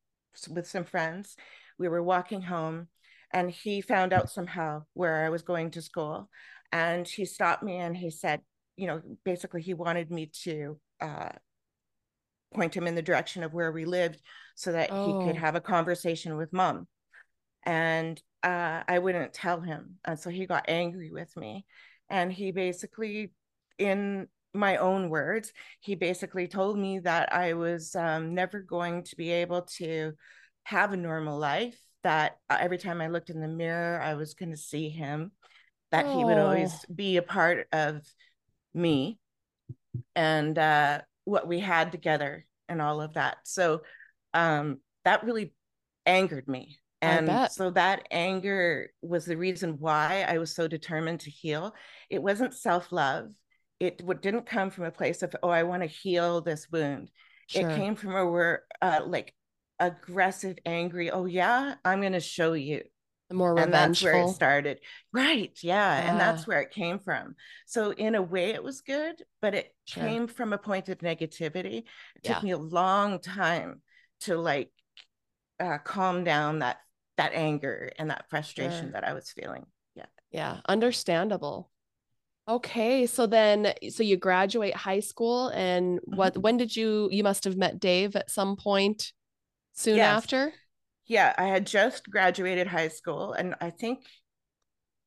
[0.49, 1.37] with some friends.
[1.79, 2.89] We were walking home
[3.33, 6.29] and he found out somehow where I was going to school.
[6.71, 8.41] And he stopped me and he said,
[8.77, 11.31] you know, basically he wanted me to uh,
[12.55, 14.21] point him in the direction of where we lived
[14.55, 15.07] so that oh.
[15.07, 15.41] he could oh.
[15.41, 16.87] have a conversation with mom.
[17.65, 19.97] And uh, I wouldn't tell him.
[20.05, 21.65] And so he got angry with me.
[22.11, 23.33] And he basically,
[23.79, 29.17] in my own words, he basically told me that I was um, never going to
[29.17, 30.13] be able to
[30.65, 34.35] have a normal life, that uh, every time I looked in the mirror, I was
[34.35, 35.33] going to see him,
[35.91, 36.19] that oh.
[36.19, 36.95] he would always oh.
[36.95, 38.03] be a part of
[38.75, 39.19] me
[40.15, 43.37] and uh, what we had together and all of that.
[43.45, 43.83] So
[44.35, 45.55] um, that really
[46.07, 46.79] angered me.
[47.01, 51.75] And so that anger was the reason why I was so determined to heal.
[52.09, 53.31] It wasn't self love
[53.83, 57.11] it didn't come from a place of oh i want to heal this wound
[57.49, 57.69] sure.
[57.69, 59.35] it came from a where uh, like
[59.81, 62.83] aggressive angry oh yeah i'm going to show you
[63.29, 63.75] the more revengeful.
[63.75, 64.79] and that's where it started
[65.13, 67.35] right yeah, yeah, and that's where it came from
[67.67, 70.05] so in a way it was good but it sure.
[70.05, 71.87] came from a point of negativity it
[72.23, 72.35] yeah.
[72.35, 73.83] took me a long time
[74.21, 74.71] to like
[75.59, 76.79] uh, calm down that
[77.17, 78.93] that anger and that frustration sure.
[78.93, 79.65] that i was feeling
[79.97, 81.72] yeah yeah understandable
[82.49, 86.43] Okay, so then so you graduate high school and what mm-hmm.
[86.43, 89.13] when did you you must have met Dave at some point
[89.73, 90.17] soon yes.
[90.17, 90.53] after?
[91.07, 94.01] Yeah, I had just graduated high school and I think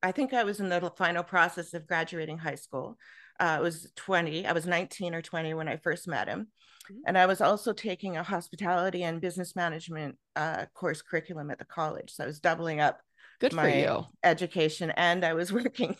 [0.02, 2.98] I think I was in the final process of graduating high school.
[3.40, 6.48] Uh, I was 20, I was 19 or 20 when I first met him.
[6.92, 7.02] Mm-hmm.
[7.08, 11.66] And I was also taking a hospitality and business management uh, course curriculum at the
[11.66, 12.12] college.
[12.12, 13.02] So I was doubling up
[13.40, 15.96] Good my education and I was working.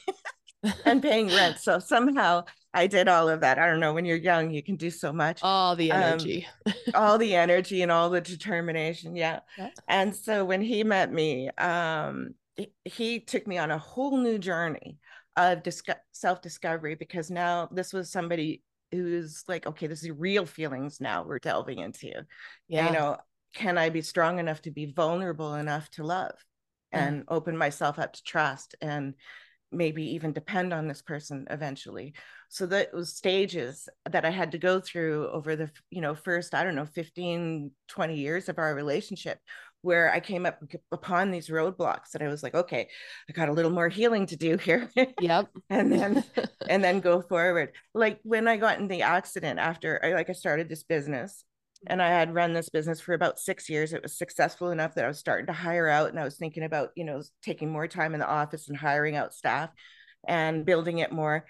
[0.86, 1.60] And paying rent.
[1.60, 3.58] So somehow I did all of that.
[3.58, 3.94] I don't know.
[3.94, 5.40] When you're young, you can do so much.
[5.42, 6.48] All the um, energy.
[6.66, 9.16] Um, all the energy and all the determination.
[9.16, 9.40] Yeah.
[9.58, 9.70] yeah.
[9.88, 12.36] And so when he met me, um,
[12.84, 14.98] he took me on a whole new journey
[15.38, 20.46] of disco- self discovery because now this was somebody who's like, okay, this is real
[20.46, 22.12] feelings now we're delving into.
[22.68, 22.88] Yeah.
[22.88, 23.18] You know,
[23.54, 26.36] can I be strong enough to be vulnerable enough to love
[26.92, 27.26] and mm.
[27.30, 29.14] open myself up to trust and
[29.76, 32.14] maybe even depend on this person eventually.
[32.50, 36.54] So that was stages that i had to go through over the you know first
[36.54, 39.40] i don't know 15 20 years of our relationship
[39.82, 40.62] where i came up
[40.92, 42.88] upon these roadblocks that i was like okay
[43.30, 44.90] i got a little more healing to do here.
[45.20, 45.50] Yep.
[45.70, 46.24] And then
[46.70, 47.72] and then go forward.
[47.94, 51.44] Like when i got in the accident after i like i started this business
[51.88, 53.94] and I had run this business for about six years.
[53.94, 56.64] It was successful enough that I was starting to hire out, and I was thinking
[56.64, 59.70] about, you know, taking more time in the office and hiring out staff
[60.28, 61.46] and building it more.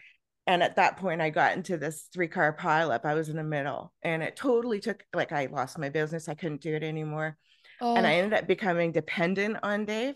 [0.47, 3.05] And at that point, I got into this three car pileup.
[3.05, 6.29] I was in the middle, and it totally took like I lost my business.
[6.29, 7.37] I couldn't do it anymore.
[7.81, 7.95] Oh.
[7.95, 10.15] And I ended up becoming dependent on Dave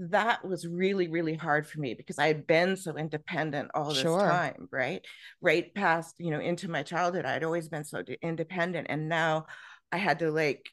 [0.00, 3.98] that was really really hard for me because i had been so independent all this
[3.98, 4.20] sure.
[4.20, 5.04] time right?
[5.40, 9.46] Right past you know into my childhood i'd always been so independent and now
[9.90, 10.70] i had to like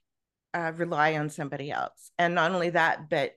[0.56, 2.12] uh, rely on somebody else.
[2.18, 3.34] And not only that but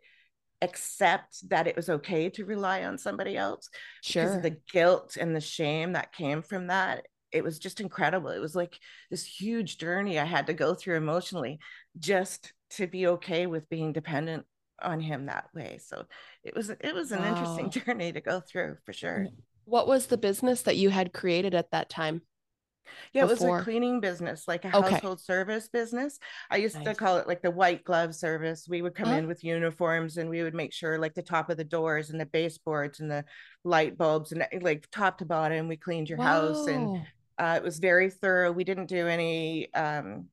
[0.63, 3.69] accept that it was okay to rely on somebody else
[4.03, 4.25] sure.
[4.25, 8.31] because the guilt and the shame that came from that it was just incredible.
[8.31, 8.79] It was like
[9.11, 11.59] this huge journey i had to go through emotionally
[11.99, 14.47] just to be okay with being dependent
[14.83, 15.79] on him that way.
[15.85, 16.05] So
[16.45, 17.29] it was it was an wow.
[17.29, 19.29] interesting journey to go through for sure.
[19.65, 22.23] What was the business that you had created at that time?
[23.13, 23.49] Yeah, before?
[23.49, 24.93] it was a cleaning business, like a okay.
[24.93, 26.19] household service business.
[26.51, 26.87] I used nice.
[26.87, 28.67] to call it like the white glove service.
[28.69, 29.17] We would come huh?
[29.17, 32.21] in with uniforms and we would make sure like the top of the doors and
[32.21, 33.25] the baseboards and the
[33.65, 36.25] light bulbs and like top to bottom, we cleaned your Whoa.
[36.25, 37.03] house and
[37.39, 38.53] uh, it was very thorough.
[38.53, 40.27] We didn't do any um,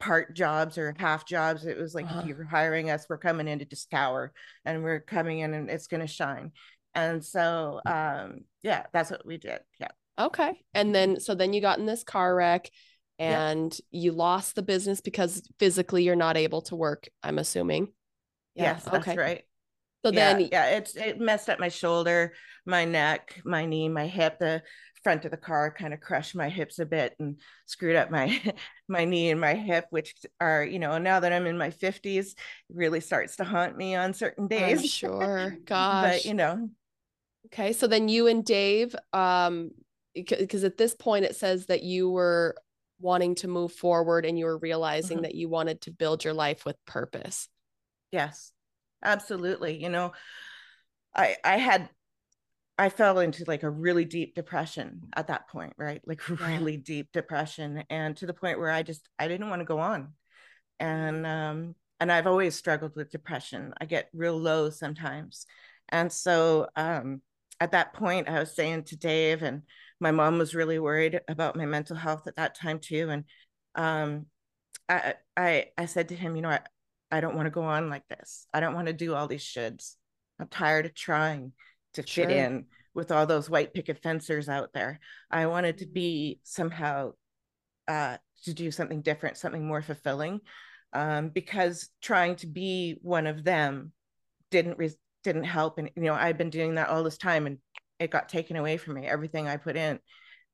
[0.00, 1.64] part jobs or half jobs.
[1.64, 2.20] It was like uh-huh.
[2.20, 4.32] if you're hiring us, we're coming in to just scour
[4.64, 6.52] and we're coming in and it's going to shine.
[6.94, 9.60] And so, um, yeah, that's what we did.
[9.80, 9.88] Yeah.
[10.18, 10.60] Okay.
[10.74, 12.70] And then, so then you got in this car wreck
[13.18, 17.88] and you lost the business because physically you're not able to work, I'm assuming.
[18.54, 18.72] Yeah.
[18.72, 19.16] Yes, that's okay.
[19.16, 19.42] right.
[20.04, 22.32] So yeah, then, yeah, it's it messed up my shoulder,
[22.64, 24.38] my neck, my knee, my hip.
[24.38, 24.62] The
[25.02, 28.40] front of the car kind of crushed my hips a bit and screwed up my
[28.88, 32.34] my knee and my hip, which are you know now that I'm in my fifties,
[32.68, 34.80] really starts to haunt me on certain days.
[34.80, 36.68] I'm sure, gosh, but you know.
[37.46, 39.70] Okay, so then you and Dave, um,
[40.14, 42.54] because at this point it says that you were
[43.00, 45.22] wanting to move forward and you were realizing mm-hmm.
[45.22, 47.48] that you wanted to build your life with purpose.
[48.10, 48.52] Yes,
[49.02, 49.82] absolutely.
[49.82, 50.12] You know,
[51.14, 51.88] I I had
[52.78, 56.00] I fell into like a really deep depression at that point, right?
[56.06, 56.36] Like yeah.
[56.46, 59.80] really deep depression and to the point where I just I didn't want to go
[59.80, 60.14] on.
[60.78, 63.74] And um and I've always struggled with depression.
[63.80, 65.44] I get real low sometimes.
[65.88, 67.20] And so um
[67.60, 69.62] at that point I was saying to Dave and
[69.98, 73.24] my mom was really worried about my mental health at that time too and
[73.74, 74.26] um
[74.88, 76.60] I I I said to him, you know, I
[77.10, 78.46] I don't want to go on like this.
[78.54, 79.96] I don't want to do all these shoulds.
[80.38, 81.52] I'm tired of trying
[81.94, 82.26] to sure.
[82.26, 85.00] fit in with all those white picket fencers out there.
[85.30, 87.12] I wanted to be somehow
[87.86, 90.40] uh, to do something different, something more fulfilling,
[90.92, 93.92] um, because trying to be one of them
[94.50, 95.78] didn't re- didn't help.
[95.78, 97.58] And you know, I've been doing that all this time, and
[97.98, 99.06] it got taken away from me.
[99.06, 99.98] Everything I put in,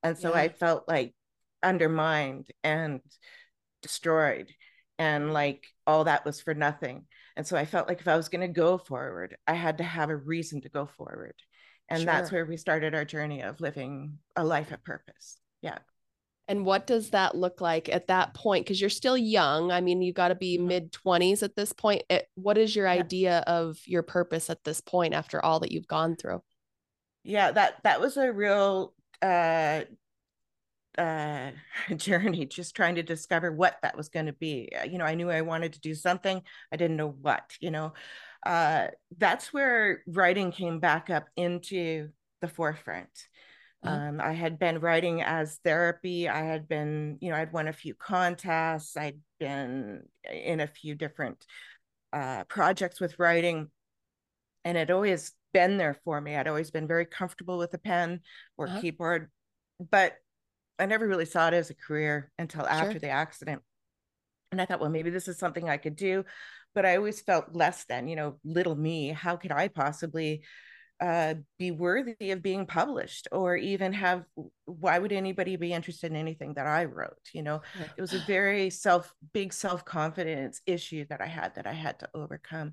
[0.03, 0.41] and so yeah.
[0.43, 1.14] I felt like
[1.62, 3.01] undermined and
[3.82, 4.51] destroyed
[4.99, 7.05] and like all that was for nothing
[7.37, 9.85] and so i felt like if i was going to go forward i had to
[9.85, 11.35] have a reason to go forward.
[11.89, 12.07] And sure.
[12.07, 15.39] that's where we started our journey of living a life of purpose.
[15.61, 15.78] Yeah.
[16.47, 18.64] And what does that look like at that point?
[18.64, 19.70] Because you're still young.
[19.70, 20.68] I mean you got to be mm-hmm.
[20.68, 22.03] mid 20s at this point.
[22.11, 23.01] It, what is your yeah.
[23.01, 26.43] idea of your purpose at this point after all that you've gone through?
[27.22, 29.82] Yeah that that was a real uh
[30.99, 31.51] uh,
[31.97, 34.70] journey, just trying to discover what that was going to be.
[34.78, 36.42] Uh, you know, I knew I wanted to do something,
[36.72, 37.92] I didn't know what, you know.
[38.45, 42.09] Uh, that's where writing came back up into
[42.40, 43.09] the forefront.
[43.82, 43.95] Uh-huh.
[43.95, 46.28] Um, I had been writing as therapy.
[46.28, 48.97] I had been, you know, I'd won a few contests.
[48.97, 51.45] I'd been in a few different
[52.12, 53.68] uh, projects with writing,
[54.64, 56.36] and it always been there for me.
[56.36, 58.20] I'd always been very comfortable with a pen
[58.57, 58.80] or uh-huh.
[58.80, 59.30] keyboard,
[59.90, 60.14] but
[60.79, 63.01] I never really saw it as a career until after sure.
[63.01, 63.62] the accident.
[64.53, 66.25] And I thought, well, maybe this is something I could do.
[66.75, 69.09] But I always felt less than, you know, little me.
[69.09, 70.43] How could I possibly
[71.01, 74.25] uh, be worthy of being published or even have
[74.64, 77.87] why would anybody be interested in anything that i wrote you know yeah.
[77.97, 82.09] it was a very self big self-confidence issue that i had that i had to
[82.14, 82.72] overcome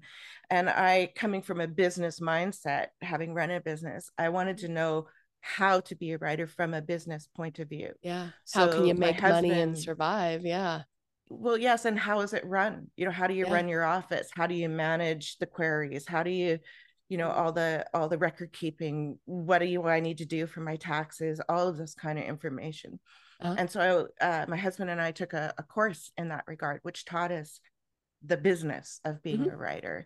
[0.52, 5.08] and i coming from a business mindset having run a business i wanted to know
[5.42, 7.94] how to be a writer from a business point of view.
[8.02, 8.30] Yeah.
[8.46, 10.46] So how can you make husband, money and survive?
[10.46, 10.84] Yeah.
[11.30, 11.86] Well, yes.
[11.86, 12.88] And how is it run?
[12.96, 13.54] You know, how do you yeah.
[13.54, 14.30] run your office?
[14.34, 16.08] How do you manage the queries?
[16.08, 16.60] How do you,
[17.10, 19.18] you know, all the all the record keeping?
[19.26, 21.42] What do you what I need to do for my taxes?
[21.50, 23.00] All of this kind of information.
[23.42, 23.56] Uh-huh.
[23.58, 27.06] And so uh, my husband and I took a, a, course in that regard, which
[27.06, 27.60] taught us
[28.24, 29.56] the business of being mm-hmm.
[29.56, 30.06] a writer.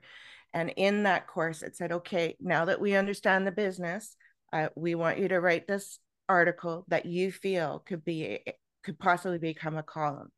[0.54, 4.16] And in that course, it said, okay, now that we understand the business,
[4.54, 8.40] uh, we want you to write this article that you feel could be
[8.84, 10.30] could possibly become a column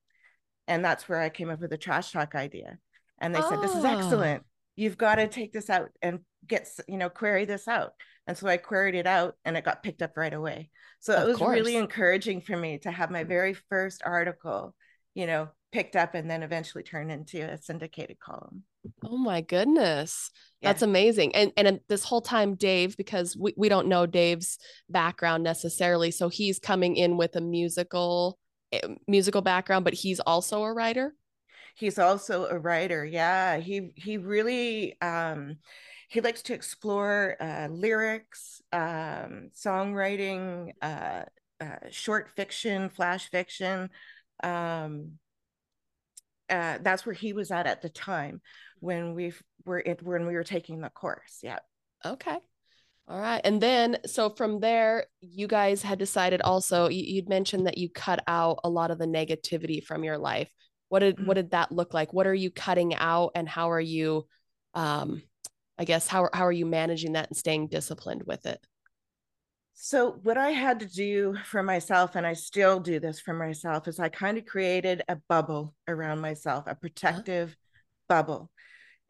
[0.67, 2.77] and that's where i came up with the trash talk idea
[3.19, 3.49] and they oh.
[3.49, 3.97] said this is ah.
[3.97, 4.43] excellent
[4.75, 7.93] you've got to take this out and get you know query this out
[8.27, 11.23] and so i queried it out and it got picked up right away so of
[11.23, 11.55] it was course.
[11.55, 14.75] really encouraging for me to have my very first article
[15.13, 18.63] you know picked up and then eventually turned into a syndicated column
[19.03, 20.31] Oh my goodness.
[20.61, 20.69] Yeah.
[20.69, 21.35] That's amazing.
[21.35, 24.57] And and this whole time Dave because we, we don't know Dave's
[24.89, 28.37] background necessarily so he's coming in with a musical
[28.71, 31.13] eh, musical background but he's also a writer.
[31.75, 33.05] He's also a writer.
[33.05, 35.57] Yeah, he he really um
[36.09, 41.23] he likes to explore uh, lyrics, um, songwriting, uh,
[41.59, 43.89] uh, short fiction, flash fiction.
[44.41, 45.19] Um,
[46.49, 48.41] uh, that's where he was at at the time
[48.79, 49.33] when we
[49.65, 51.39] were it when we were taking the course.
[51.41, 51.59] Yeah.
[52.05, 52.37] Okay.
[53.09, 53.39] All right.
[53.45, 57.89] And then, so from there, you guys had decided also, you, would mentioned that you
[57.89, 60.51] cut out a lot of the negativity from your life.
[60.89, 61.25] What did, mm-hmm.
[61.25, 62.11] what did that look like?
[62.11, 64.27] What are you cutting out and how are you,
[64.73, 65.21] um,
[65.77, 68.59] I guess, how, how are you managing that and staying disciplined with it?
[69.79, 73.87] So, what I had to do for myself, and I still do this for myself,
[73.87, 77.55] is I kind of created a bubble around myself, a protective huh?
[78.09, 78.51] bubble.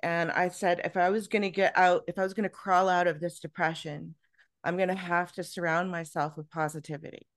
[0.03, 2.49] And I said, if I was going to get out, if I was going to
[2.49, 4.15] crawl out of this depression,
[4.61, 7.27] I'm going to have to surround myself with positivity.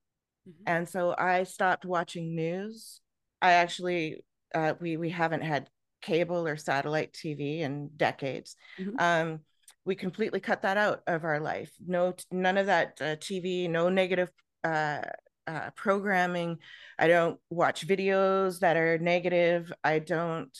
[0.48, 0.64] Mm-hmm.
[0.66, 3.00] And so I stopped watching news.
[3.40, 4.24] I actually,
[4.56, 5.70] uh, we we haven't had
[6.02, 8.56] cable or satellite TV in decades.
[8.76, 8.98] Mm-hmm.
[8.98, 9.40] Um,
[9.84, 11.70] we completely cut that out of our life.
[11.86, 14.30] No, none of that uh, TV, no negative
[14.62, 15.02] uh,
[15.46, 16.58] uh, programming.
[16.98, 19.72] I don't watch videos that are negative.
[19.82, 20.56] I don't.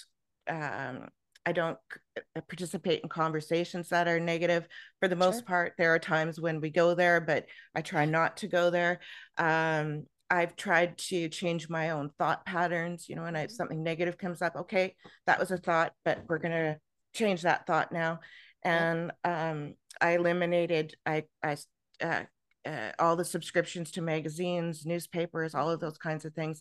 [0.49, 1.09] Um,
[1.47, 1.79] I don't
[2.19, 4.69] uh, participate in conversations that are negative.
[5.01, 5.45] For the most sure.
[5.45, 9.01] part, there are times when we go there, but I try not to go there.
[9.39, 13.09] Um, I've tried to change my own thought patterns.
[13.09, 13.53] You know, when I, mm-hmm.
[13.53, 14.95] something negative comes up, okay,
[15.27, 16.79] that was a thought, but we're gonna
[17.15, 18.21] change that thought now
[18.63, 21.57] and um, I eliminated I I
[22.01, 22.23] uh,
[22.67, 26.61] uh, all the subscriptions to magazines, newspapers, all of those kinds of things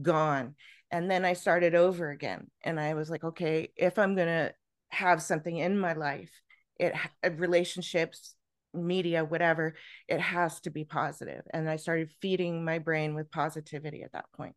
[0.00, 0.54] gone.
[0.90, 4.52] And then I started over again, and I was like, okay, if I'm gonna
[4.90, 6.30] have something in my life,
[6.78, 6.94] it
[7.24, 8.34] uh, relationships,
[8.74, 9.74] media, whatever,
[10.08, 11.42] it has to be positive.
[11.52, 14.54] And I started feeding my brain with positivity at that point.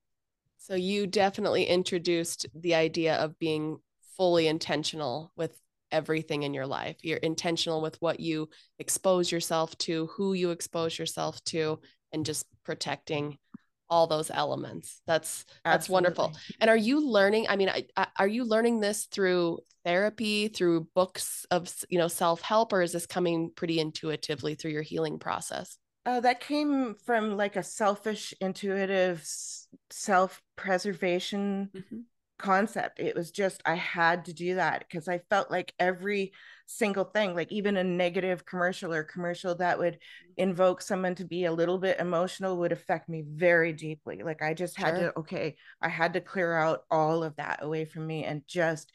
[0.58, 3.80] So you definitely introduced the idea of being
[4.16, 5.58] fully intentional with
[5.92, 6.98] everything in your life.
[7.02, 11.80] You're intentional with what you expose yourself to, who you expose yourself to,
[12.12, 13.38] and just protecting
[13.90, 15.02] all those elements.
[15.06, 15.94] That's that's Absolutely.
[15.94, 16.34] wonderful.
[16.60, 17.48] And are you learning?
[17.50, 22.08] I mean, I, I, are you learning this through therapy, through books of you know
[22.08, 25.78] self help, or is this coming pretty intuitively through your healing process?
[26.06, 29.24] Uh, that came from like a selfish, intuitive
[29.90, 32.00] self preservation mm-hmm
[32.42, 33.00] concept.
[33.00, 36.34] It was just, I had to do that because I felt like every
[36.66, 40.50] single thing, like even a negative commercial or commercial that would mm-hmm.
[40.50, 44.24] invoke someone to be a little bit emotional would affect me very deeply.
[44.24, 45.12] Like I just had sure.
[45.12, 48.92] to, okay, I had to clear out all of that away from me and just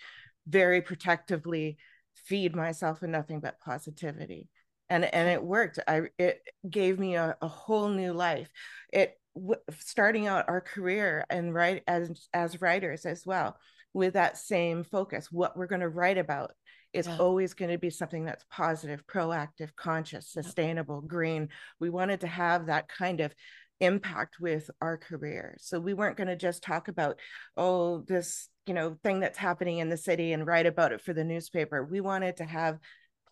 [0.47, 1.77] very protectively
[2.15, 4.49] feed myself with nothing but positivity
[4.89, 8.51] and and it worked i it gave me a, a whole new life
[8.93, 13.57] it w- starting out our career and write as as writers as well
[13.93, 16.53] with that same focus what we're going to write about
[16.93, 17.17] is yeah.
[17.19, 21.09] always going to be something that's positive proactive conscious sustainable yeah.
[21.09, 23.35] green we wanted to have that kind of
[23.81, 27.19] impact with our career so we weren't going to just talk about
[27.59, 31.13] oh this you know thing that's happening in the city and write about it for
[31.13, 32.79] the newspaper we wanted to have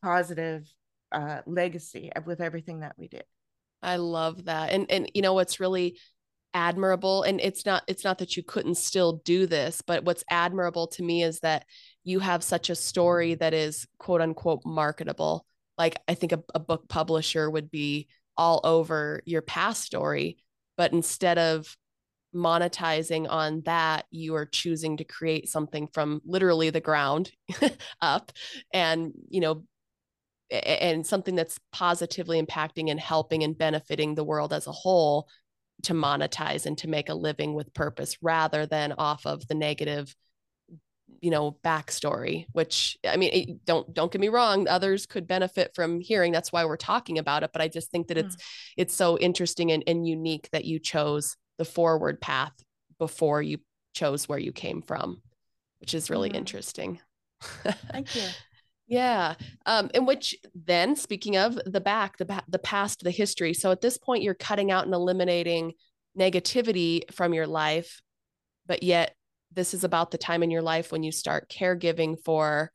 [0.02, 0.70] positive
[1.12, 3.24] uh, legacy with everything that we did
[3.84, 4.70] I love that.
[4.72, 5.98] And and you know what's really
[6.56, 10.86] admirable and it's not it's not that you couldn't still do this, but what's admirable
[10.86, 11.66] to me is that
[12.04, 15.46] you have such a story that is quote unquote marketable.
[15.76, 20.38] Like I think a, a book publisher would be all over your past story,
[20.76, 21.76] but instead of
[22.34, 27.30] monetizing on that, you are choosing to create something from literally the ground
[28.00, 28.32] up
[28.72, 29.64] and, you know,
[30.50, 35.28] and something that's positively impacting and helping and benefiting the world as a whole
[35.82, 40.14] to monetize and to make a living with purpose rather than off of the negative
[41.20, 45.74] you know backstory which i mean it, don't don't get me wrong others could benefit
[45.74, 48.42] from hearing that's why we're talking about it but i just think that it's mm.
[48.76, 52.52] it's so interesting and, and unique that you chose the forward path
[52.98, 53.58] before you
[53.94, 55.20] chose where you came from
[55.80, 56.36] which is really mm.
[56.36, 57.00] interesting
[57.90, 58.22] thank you
[58.86, 59.34] yeah.
[59.66, 63.54] Um, in which then speaking of the back, the the past, the history.
[63.54, 65.72] So at this point, you're cutting out and eliminating
[66.18, 68.00] negativity from your life,
[68.66, 69.14] but yet
[69.52, 72.72] this is about the time in your life when you start caregiving for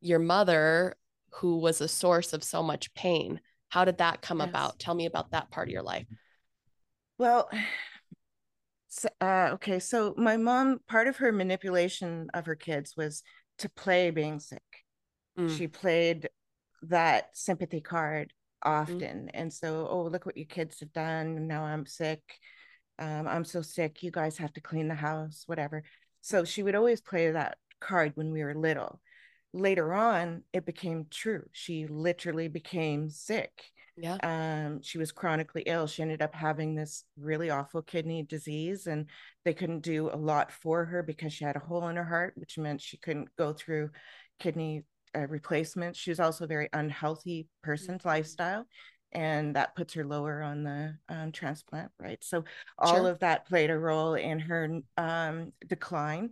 [0.00, 0.96] your mother,
[1.34, 3.40] who was a source of so much pain.
[3.68, 4.48] How did that come yes.
[4.48, 4.78] about?
[4.78, 6.06] Tell me about that part of your life.
[7.18, 7.50] Well,
[8.88, 9.80] so, uh, okay.
[9.80, 13.22] So my mom, part of her manipulation of her kids was
[13.58, 14.83] to play being sick.
[15.38, 15.56] Mm.
[15.56, 16.28] She played
[16.82, 18.32] that sympathy card
[18.64, 18.70] mm.
[18.70, 19.26] often.
[19.26, 19.30] Mm.
[19.34, 21.46] And so, oh, look what your kids have done.
[21.46, 22.20] Now I'm sick.
[22.98, 24.02] Um, I'm so sick.
[24.02, 25.82] You guys have to clean the house, whatever.
[26.20, 29.00] So she would always play that card when we were little.
[29.52, 31.44] Later on, it became true.
[31.52, 33.52] She literally became sick.
[33.96, 34.16] Yeah.
[34.22, 35.86] Um, she was chronically ill.
[35.86, 39.06] She ended up having this really awful kidney disease, and
[39.44, 42.34] they couldn't do a lot for her because she had a hole in her heart,
[42.36, 43.90] which meant she couldn't go through
[44.40, 44.82] kidney
[45.14, 45.96] a replacement.
[45.96, 48.08] She was also a very unhealthy person's mm-hmm.
[48.08, 48.66] lifestyle,
[49.12, 52.22] and that puts her lower on the um, transplant, right?
[52.22, 52.44] So
[52.78, 53.10] all sure.
[53.10, 56.30] of that played a role in her um, decline.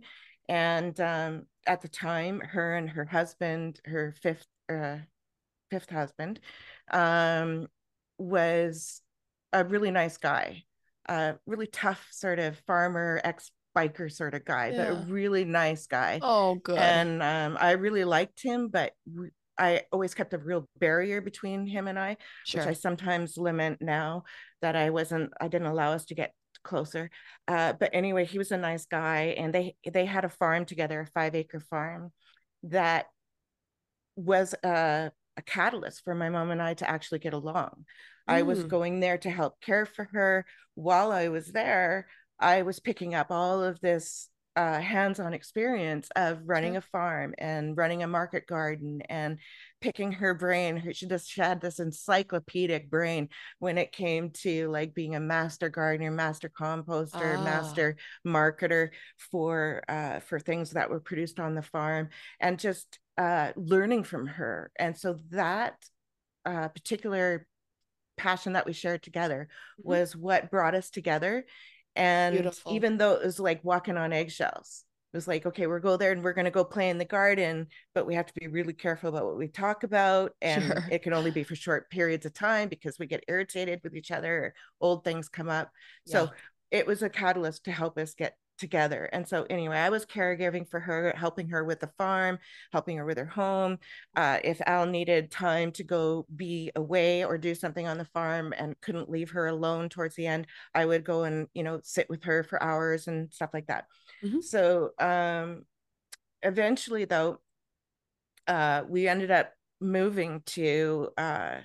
[0.49, 4.97] And um, at the time, her and her husband, her fifth uh,
[5.71, 6.39] fifth husband,
[6.91, 7.67] um,
[8.17, 9.01] was
[9.53, 10.63] a really nice guy,
[11.07, 14.77] a really tough sort of farmer, ex biker sort of guy, yeah.
[14.77, 16.19] but a really nice guy.
[16.21, 16.77] Oh, good.
[16.77, 18.93] And um, I really liked him, but
[19.57, 22.61] I always kept a real barrier between him and I, sure.
[22.61, 24.23] which I sometimes lament now
[24.61, 27.09] that I wasn't, I didn't allow us to get closer.
[27.47, 31.01] Uh, but anyway, he was a nice guy, and they they had a farm together,
[31.01, 32.11] a five acre farm,
[32.63, 33.05] that
[34.15, 37.85] was a, a catalyst for my mom and I to actually get along.
[38.29, 38.33] Mm.
[38.33, 38.67] I was mm.
[38.67, 40.45] going there to help care for her.
[40.75, 42.07] While I was there,
[42.43, 47.75] I was picking up all of this uh, hands-on experience of running a farm and
[47.75, 49.39] running a market garden and
[49.81, 55.15] picking her brain she just had this encyclopedic brain when it came to like being
[55.15, 57.43] a master gardener master composter ah.
[57.43, 57.95] master
[58.27, 64.03] marketer for uh, for things that were produced on the farm and just uh, learning
[64.03, 65.73] from her and so that
[66.45, 67.47] uh, particular
[68.17, 69.47] passion that we shared together
[69.79, 69.89] mm-hmm.
[69.89, 71.43] was what brought us together
[71.95, 72.73] and Beautiful.
[72.73, 74.83] even though it was like walking on eggshells,
[75.13, 77.05] it was like, okay, we'll go there and we're going to go play in the
[77.05, 80.31] garden, but we have to be really careful about what we talk about.
[80.41, 80.83] And sure.
[80.89, 84.09] it can only be for short periods of time because we get irritated with each
[84.09, 85.69] other, old things come up.
[86.07, 86.13] Yeah.
[86.13, 86.31] So
[86.71, 89.09] it was a catalyst to help us get together.
[89.11, 92.39] And so, anyway, I was caregiving for her, helping her with the farm,
[92.71, 93.79] helping her with her home.
[94.15, 98.53] Uh, if Al needed time to go be away or do something on the farm
[98.57, 102.09] and couldn't leave her alone towards the end, I would go and, you know, sit
[102.09, 103.85] with her for hours and stuff like that.
[104.23, 104.41] Mm-hmm.
[104.41, 105.65] So, um,
[106.41, 107.39] eventually, though,
[108.47, 111.57] uh, we ended up moving to, uh,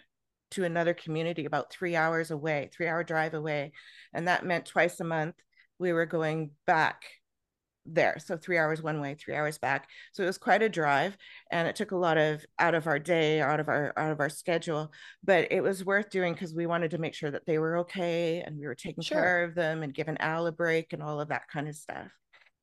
[0.53, 3.72] to another community about three hours away, three hour drive away.
[4.14, 5.34] And that meant twice a month
[5.79, 7.05] we were going back
[7.95, 8.16] there.
[8.18, 9.89] So three hours one way three hours back.
[10.12, 11.16] So it was quite a drive
[11.51, 14.20] and it took a lot of out of our day out of our out of
[14.20, 14.93] our schedule.
[15.24, 18.43] But it was worth doing because we wanted to make sure that they were okay
[18.45, 19.18] and we were taking sure.
[19.18, 22.09] care of them and giving al a break and all of that kind of stuff.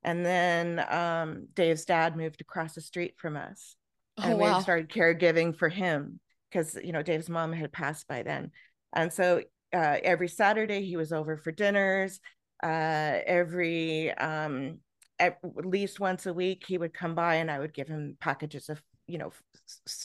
[0.03, 3.75] And then um, dave's dad moved across the street from us
[4.19, 4.57] oh, and wow.
[4.57, 6.19] we started caregiving for him
[6.51, 8.51] because you know dave's mom had passed by then.
[8.93, 9.41] And so
[9.73, 12.21] uh, every saturday he was over for dinners
[12.63, 14.79] uh, every um,
[15.19, 18.69] at least once a week he would come by and I would give him packages
[18.69, 19.31] of you know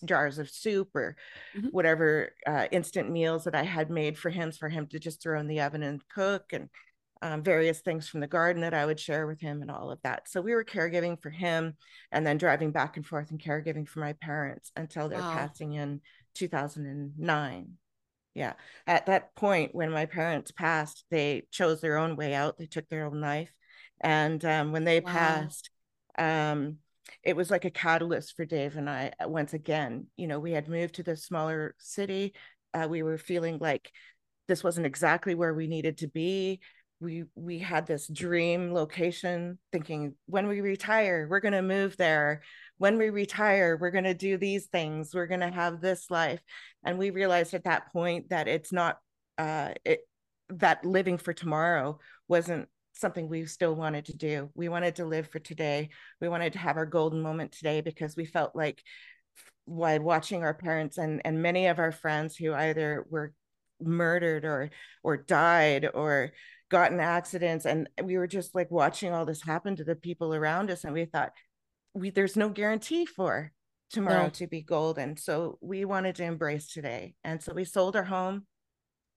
[0.04, 1.16] jars of soup or
[1.56, 1.68] mm-hmm.
[1.68, 5.40] whatever uh, instant meals that I had made for him for him to just throw
[5.40, 6.68] in the oven and cook and
[7.22, 10.00] um, various things from the garden that I would share with him and all of
[10.02, 10.28] that.
[10.28, 11.76] So we were caregiving for him
[12.12, 15.34] and then driving back and forth and caregiving for my parents until their wow.
[15.34, 16.00] passing in
[16.34, 17.72] 2009
[18.34, 18.54] yeah.
[18.86, 22.58] At that point when my parents passed they chose their own way out.
[22.58, 23.52] They took their own life.
[24.00, 25.12] And um, when they wow.
[25.12, 25.70] passed
[26.18, 26.76] um,
[27.22, 30.06] it was like a catalyst for dave and i uh, once again.
[30.16, 32.34] You know we had moved to the smaller city.
[32.72, 33.90] Uh, we were feeling like
[34.48, 36.60] this wasn't exactly where we needed to be.
[37.00, 42.42] We we had this dream location thinking when we retire we're going to move there
[42.80, 46.40] when we retire we're going to do these things we're going to have this life.
[46.82, 48.96] And we realized at that point that it's not
[49.36, 50.00] uh it
[50.48, 54.48] that living for tomorrow wasn't something we still wanted to do.
[54.54, 55.90] We wanted to live for today.
[56.22, 58.82] We wanted to have our golden moment today because we felt like
[59.66, 63.34] while watching our parents and and many of our friends who either were
[63.78, 64.70] murdered or
[65.02, 66.32] or died or
[66.70, 70.34] got in accidents and we were just like watching all this happen to the people
[70.34, 71.32] around us and we thought
[71.94, 73.52] we there's no guarantee for
[73.90, 74.30] tomorrow no.
[74.30, 78.46] to be golden so we wanted to embrace today and so we sold our home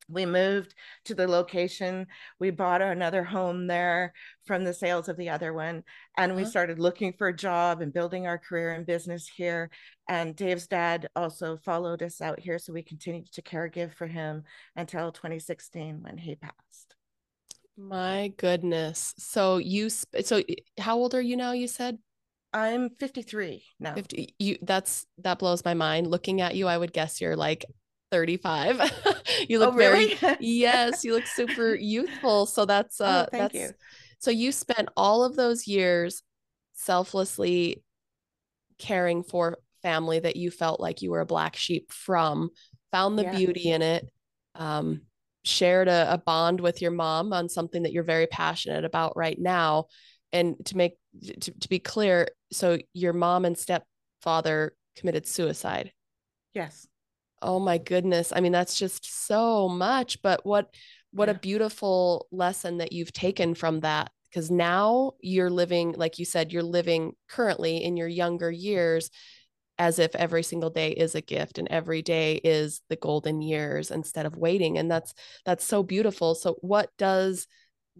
[0.09, 2.07] we moved to the location
[2.39, 4.11] we bought another home there
[4.45, 5.83] from the sales of the other one
[6.17, 6.41] and uh-huh.
[6.41, 9.69] we started looking for a job and building our career and business here
[10.09, 14.07] and dave's dad also followed us out here so we continued to care give for
[14.07, 14.43] him
[14.75, 16.95] until 2016 when he passed
[17.75, 19.15] my goodness.
[19.17, 20.43] So you so
[20.79, 21.97] how old are you now you said?
[22.53, 23.95] I'm 53 now.
[23.95, 26.07] 50 you that's that blows my mind.
[26.07, 27.65] Looking at you I would guess you're like
[28.11, 28.79] 35.
[29.49, 30.13] you look oh, really?
[30.15, 32.45] very Yes, you look super youthful.
[32.45, 33.69] So that's oh, uh oh, thank that's you.
[34.19, 36.21] so you spent all of those years
[36.73, 37.83] selflessly
[38.77, 42.49] caring for family that you felt like you were a black sheep from,
[42.91, 43.35] found the yeah.
[43.35, 44.07] beauty in it.
[44.55, 45.01] Um
[45.45, 49.37] shared a, a bond with your mom on something that you're very passionate about right
[49.37, 49.85] now
[50.31, 55.91] and to make to, to be clear so your mom and stepfather committed suicide?
[56.53, 56.87] Yes.
[57.41, 58.31] Oh my goodness.
[58.35, 60.73] I mean that's just so much but what
[61.11, 61.35] what yeah.
[61.35, 66.51] a beautiful lesson that you've taken from that because now you're living like you said
[66.51, 69.11] you're living currently in your younger years
[69.79, 73.91] as if every single day is a gift and every day is the golden years
[73.91, 75.13] instead of waiting and that's
[75.45, 76.35] that's so beautiful.
[76.35, 77.47] So what does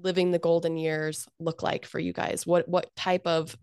[0.01, 3.55] living the golden years look like for you guys what what type of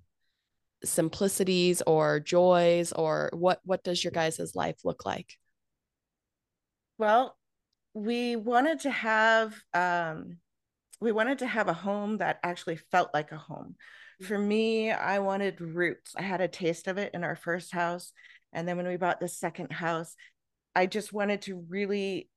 [0.84, 5.34] simplicities or joys or what what does your guys' life look like
[6.98, 7.36] well
[7.92, 10.38] we wanted to have um
[11.00, 13.74] we wanted to have a home that actually felt like a home
[14.22, 16.14] for me, I wanted roots.
[16.16, 18.12] I had a taste of it in our first house.
[18.52, 20.14] And then when we bought the second house,
[20.74, 22.28] I just wanted to really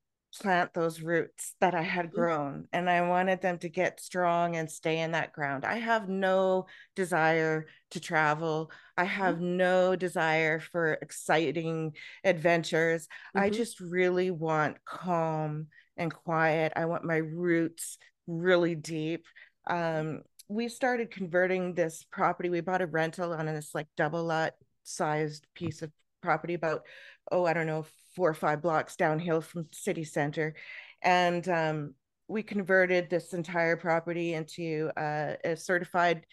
[0.41, 2.15] plant those roots that I had mm-hmm.
[2.15, 5.65] grown and I wanted them to get strong and stay in that ground.
[5.65, 6.65] I have no
[6.95, 8.71] desire to travel.
[8.97, 9.57] I have mm-hmm.
[9.57, 13.07] no desire for exciting adventures.
[13.35, 13.39] Mm-hmm.
[13.39, 15.67] I just really want calm
[15.97, 16.73] and quiet.
[16.75, 19.25] I want my roots really deep.
[19.67, 22.49] Um, we started converting this property.
[22.49, 24.53] We bought a rental on this like double lot
[24.83, 26.83] sized piece of property about,
[27.31, 30.55] oh, I don't know, four or five blocks downhill from city center.
[31.01, 31.93] And um,
[32.27, 36.25] we converted this entire property into uh, a certified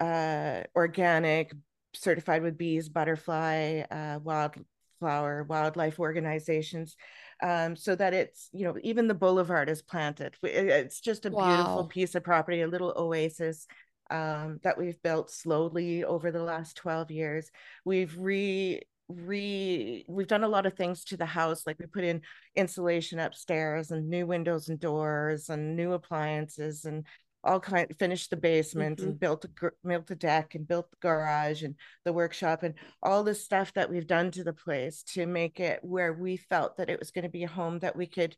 [0.00, 1.52] uh, organic,
[1.94, 6.96] certified with bees, butterfly, uh, wildflower, wildlife organizations
[7.42, 11.48] um, so that it's you know even the boulevard is planted it's just a wow.
[11.48, 13.66] beautiful piece of property a little oasis
[14.10, 17.50] um, that we've built slowly over the last 12 years
[17.84, 18.80] we've re
[19.12, 22.20] re we've done a lot of things to the house like we put in
[22.56, 27.04] insulation upstairs and new windows and doors and new appliances and
[27.44, 29.10] all kind finished the basement mm-hmm.
[29.10, 33.24] and built a built a deck and built the garage and the workshop and all
[33.24, 36.88] the stuff that we've done to the place to make it where we felt that
[36.88, 38.36] it was going to be a home that we could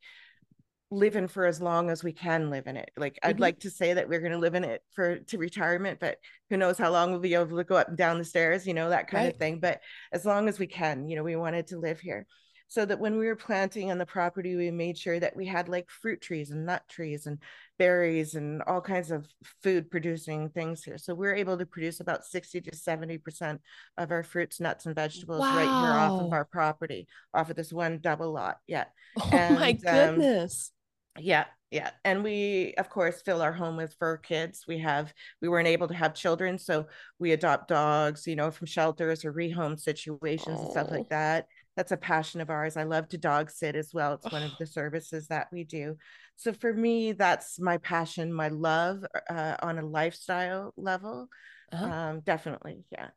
[0.95, 2.91] live in for as long as we can live in it.
[2.97, 3.31] Like mm-hmm.
[3.31, 6.19] I'd like to say that we're going to live in it for to retirement, but
[6.51, 8.75] who knows how long we'll be able to go up and down the stairs, you
[8.75, 9.33] know, that kind right.
[9.33, 9.61] of thing.
[9.61, 9.81] But
[10.13, 12.27] as long as we can, you know, we wanted to live here
[12.69, 15.69] so that when we were planting on the property we made sure that we had
[15.69, 17.39] like fruit trees and nut trees and
[17.79, 19.27] berries and all kinds of
[19.63, 23.61] food producing things here so we're able to produce about 60 to 70 percent
[23.97, 25.57] of our fruits nuts and vegetables wow.
[25.57, 28.85] right here off of our property off of this one double lot yeah
[29.21, 30.74] oh and, my um, goodness um,
[31.19, 35.49] yeah yeah and we of course fill our home with fur kids we have we
[35.49, 36.87] weren't able to have children so
[37.19, 40.63] we adopt dogs you know from shelters or rehome situations oh.
[40.63, 41.47] and stuff like that
[41.77, 42.77] that's a passion of ours.
[42.77, 44.15] I love to dog sit as well.
[44.15, 45.97] It's one of the services that we do.
[46.37, 51.29] So for me, that's my passion, my love uh, on a lifestyle level.
[51.73, 51.85] Uh-huh.
[51.85, 53.09] Um, definitely, yeah.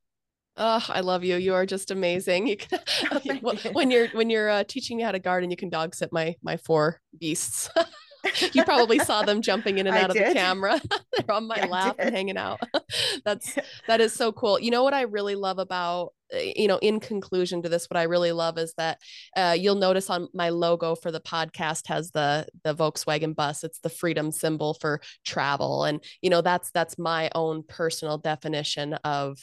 [0.57, 1.35] Oh, I love you.
[1.35, 2.47] You are just amazing.
[2.47, 2.79] You can,
[3.73, 6.35] when you're when you're uh, teaching me how to garden, you can dog sit my
[6.41, 7.69] my four beasts.
[8.53, 10.81] you probably saw them jumping in and out of the camera.
[10.89, 12.59] They're on my yeah, lap and hanging out.
[13.23, 13.55] That's
[13.87, 14.59] that is so cool.
[14.59, 17.97] You know what I really love about eh, you know in conclusion to this what
[17.97, 18.99] i really love is that
[19.37, 23.79] uh, you'll notice on my logo for the podcast has the the volkswagen bus it's
[23.79, 29.37] the freedom symbol for travel and you know that's that's my own personal definition of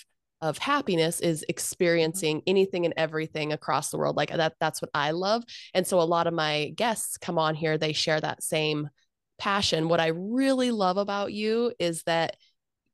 [0.45, 1.51] of happiness is mm-hmm.
[1.51, 5.43] experiencing anything and everything across the world like that that's what i love
[5.73, 8.89] and so a lot of my guests come on here they share that same
[9.39, 12.37] passion what i really love about you is that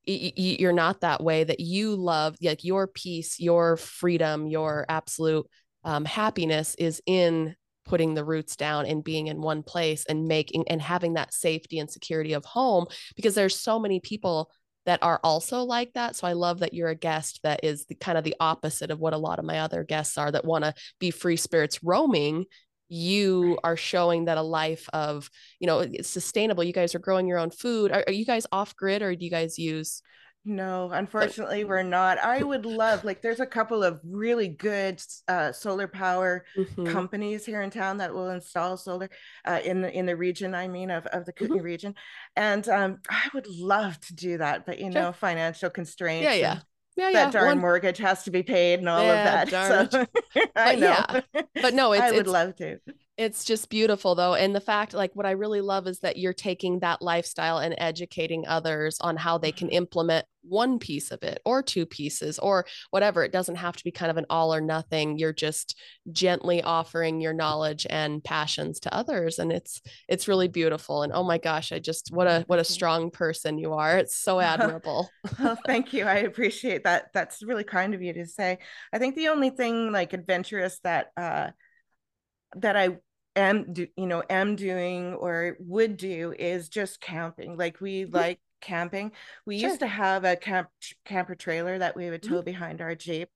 [0.07, 5.47] you're not that way that you love like your peace your freedom your absolute
[5.85, 10.65] um, happiness is in putting the roots down and being in one place and making
[10.69, 12.87] and having that safety and security of home
[13.17, 14.51] because there's so many people
[14.91, 16.17] that are also like that.
[16.17, 18.99] So I love that you're a guest that is the kind of the opposite of
[18.99, 22.47] what a lot of my other guests are that want to be free spirits roaming.
[22.89, 25.31] You are showing that a life of,
[25.61, 26.65] you know, it's sustainable.
[26.65, 27.93] You guys are growing your own food.
[27.93, 30.03] Are, are you guys off grid or do you guys use
[30.45, 32.19] no, unfortunately, we're not.
[32.19, 36.87] I would love like there's a couple of really good uh, solar power mm-hmm.
[36.87, 39.11] companies here in town that will install solar
[39.45, 40.55] uh, in the in the region.
[40.55, 41.65] I mean, of of the Kootenay mm-hmm.
[41.65, 41.95] region,
[42.37, 45.03] and um, I would love to do that, but you sure.
[45.03, 46.25] know, financial constraints.
[46.25, 46.61] Yeah, yeah.
[46.97, 47.59] Yeah, that darn One...
[47.61, 49.91] mortgage has to be paid and all yeah, of that.
[50.33, 51.05] So I know.
[51.35, 51.43] Yeah.
[51.63, 52.79] But no, it's, I would love to
[53.21, 56.33] it's just beautiful though and the fact like what i really love is that you're
[56.33, 59.77] taking that lifestyle and educating others on how they can mm-hmm.
[59.77, 63.23] implement one piece of it or two pieces or whatever.
[63.23, 65.19] It doesn't have to be kind of an all or nothing.
[65.19, 65.79] You're just
[66.11, 71.23] gently offering your knowledge and passions to others and it's it's really beautiful and oh
[71.23, 73.99] my gosh i just what a what a strong person you are.
[73.99, 75.11] It's so admirable.
[75.39, 76.05] Well, thank you.
[76.05, 77.11] I appreciate that.
[77.13, 78.59] That's really kind of you to say.
[78.93, 81.51] I think the only thing like adventurous that uh
[82.57, 82.97] that I
[83.37, 88.15] am do, you know am doing or would do is just camping like we mm-hmm.
[88.15, 89.13] like camping
[89.47, 89.69] we sure.
[89.69, 90.69] used to have a camp
[91.05, 92.45] camper trailer that we would tow mm-hmm.
[92.45, 93.29] behind our jeep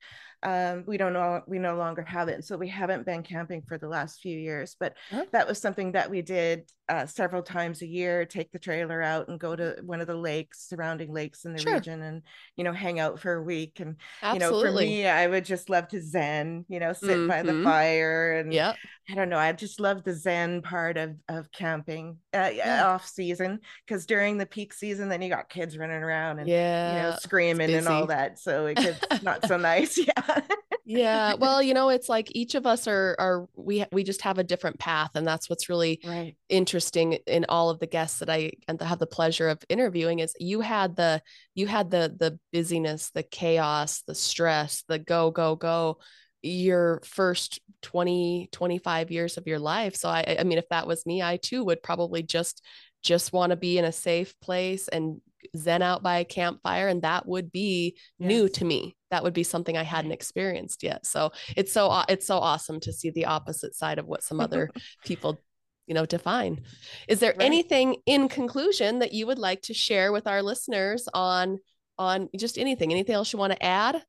[0.42, 3.62] um, we don't know we no longer have it and so we haven't been camping
[3.62, 5.24] for the last few years but huh?
[5.32, 9.28] that was something that we did uh, several times a year take the trailer out
[9.28, 11.74] and go to one of the lakes surrounding lakes in the sure.
[11.74, 12.22] region and
[12.56, 14.58] you know hang out for a week and Absolutely.
[14.58, 17.28] you know for me i would just love to zen you know sit mm-hmm.
[17.28, 17.64] by the mm-hmm.
[17.64, 18.74] fire and yeah
[19.10, 22.86] i don't know i just love the zen part of of camping uh, yeah.
[22.86, 26.96] off season because during the peak season then you got kids running around and yeah
[26.96, 30.40] you know screaming and all that so it gets not so nice yeah
[30.84, 34.38] yeah well you know it's like each of us are are we we just have
[34.38, 36.36] a different path and that's what's really right.
[36.48, 40.34] interesting in all of the guests that i and have the pleasure of interviewing is
[40.38, 41.22] you had the
[41.54, 45.98] you had the the busyness the chaos the stress the go go go
[46.42, 51.06] your first 20 25 years of your life so i i mean if that was
[51.06, 52.62] me i too would probably just
[53.02, 55.20] just want to be in a safe place and
[55.56, 58.28] zen out by a campfire and that would be yes.
[58.28, 58.96] new to me.
[59.10, 61.06] That would be something i hadn't experienced yet.
[61.06, 64.70] So it's so it's so awesome to see the opposite side of what some other
[65.04, 65.40] people
[65.86, 66.62] you know define.
[67.08, 67.42] Is there right.
[67.44, 71.58] anything in conclusion that you would like to share with our listeners on
[71.98, 72.90] on just anything?
[72.90, 74.02] Anything else you want to add?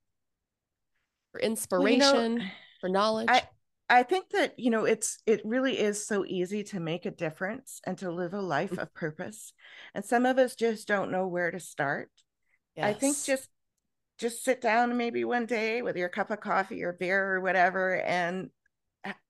[1.31, 2.45] For inspiration well, you know,
[2.79, 3.27] for knowledge?
[3.29, 3.43] I,
[3.89, 7.81] I think that you know it's it really is so easy to make a difference
[7.85, 8.81] and to live a life mm.
[8.81, 9.53] of purpose.
[9.93, 12.09] And some of us just don't know where to start.
[12.75, 12.85] Yes.
[12.85, 13.49] I think just
[14.17, 18.01] just sit down maybe one day with your cup of coffee or beer or whatever
[18.01, 18.49] and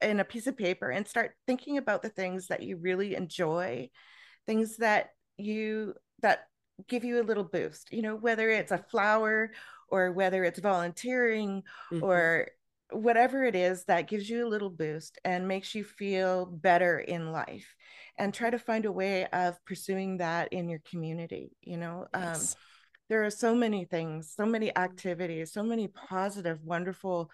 [0.01, 3.89] in a piece of paper and start thinking about the things that you really enjoy,
[4.45, 6.47] things that you that
[6.87, 9.51] give you a little boost, you know, whether it's a flower
[9.89, 12.03] or whether it's volunteering mm-hmm.
[12.03, 12.47] or
[12.91, 17.31] whatever it is that gives you a little boost and makes you feel better in
[17.31, 17.75] life
[18.17, 22.23] and try to find a way of pursuing that in your community you know um,
[22.23, 22.53] yes.
[22.53, 22.61] um,
[23.09, 27.29] there are so many things so many activities so many positive wonderful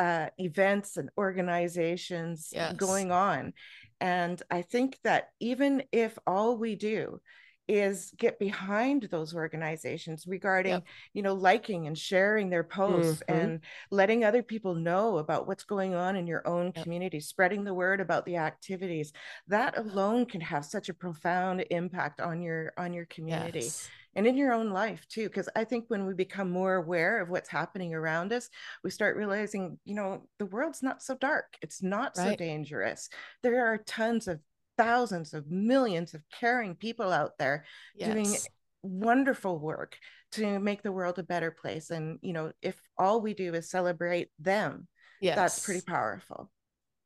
[0.00, 2.72] uh, events and organizations yes.
[2.74, 3.52] going on
[4.00, 7.20] and i think that even if all we do
[7.68, 10.84] is get behind those organizations regarding yep.
[11.12, 13.40] you know liking and sharing their posts mm-hmm.
[13.40, 13.60] and
[13.90, 16.82] letting other people know about what's going on in your own yep.
[16.82, 19.12] community spreading the word about the activities
[19.46, 23.90] that alone can have such a profound impact on your on your community yes.
[24.14, 27.28] and in your own life too because i think when we become more aware of
[27.28, 28.48] what's happening around us
[28.82, 32.30] we start realizing you know the world's not so dark it's not right.
[32.30, 33.10] so dangerous
[33.42, 34.40] there are tons of
[34.78, 38.12] thousands of millions of caring people out there yes.
[38.12, 38.34] doing
[38.82, 39.98] wonderful work
[40.32, 43.68] to make the world a better place and you know if all we do is
[43.68, 44.86] celebrate them
[45.20, 45.36] yes.
[45.36, 46.50] that's pretty powerful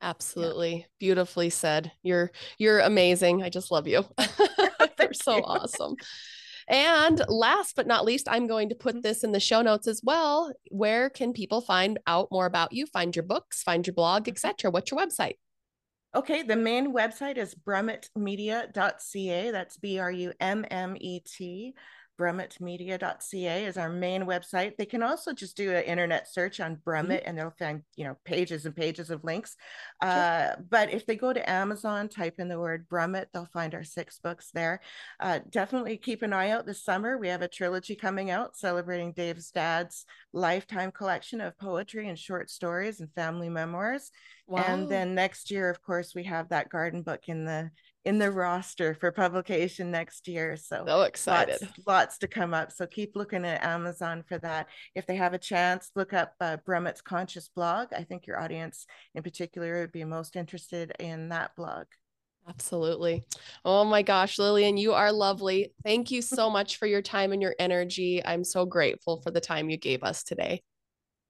[0.02, 0.84] absolutely yeah.
[1.00, 4.04] beautifully said you're you're amazing i just love you
[5.00, 5.42] you're so you.
[5.42, 5.96] awesome
[6.68, 9.02] and last but not least, I'm going to put mm-hmm.
[9.02, 10.52] this in the show notes as well.
[10.70, 14.70] Where can people find out more about you, find your books, find your blog, etc.?
[14.70, 15.34] What's your website?
[16.14, 19.50] Okay, the main website is brummetmedia.ca.
[19.50, 21.74] That's B R U M M E T
[22.22, 24.76] brummetmedia.ca is our main website.
[24.76, 27.28] They can also just do an internet search on Brummet mm-hmm.
[27.28, 29.56] and they'll find, you know, pages and pages of links.
[30.02, 30.10] Sure.
[30.12, 33.84] Uh, but if they go to Amazon, type in the word Brummet, they'll find our
[33.84, 34.80] six books there.
[35.20, 37.18] Uh, definitely keep an eye out this summer.
[37.18, 42.50] We have a trilogy coming out celebrating Dave's dad's lifetime collection of poetry and short
[42.50, 44.10] stories and family memoirs.
[44.52, 44.64] Wow.
[44.66, 47.70] And then next year, of course, we have that garden book in the
[48.04, 50.58] in the roster for publication next year.
[50.58, 51.62] So, so excited.
[51.62, 52.70] Lots, lots, to come up.
[52.70, 54.66] So keep looking at Amazon for that.
[54.94, 57.94] If they have a chance, look up uh, Brummet's Conscious blog.
[57.96, 58.84] I think your audience
[59.14, 61.86] in particular would be most interested in that blog.
[62.46, 63.24] Absolutely.
[63.64, 65.72] Oh my gosh, Lillian, you are lovely.
[65.82, 68.20] Thank you so much for your time and your energy.
[68.22, 70.62] I'm so grateful for the time you gave us today.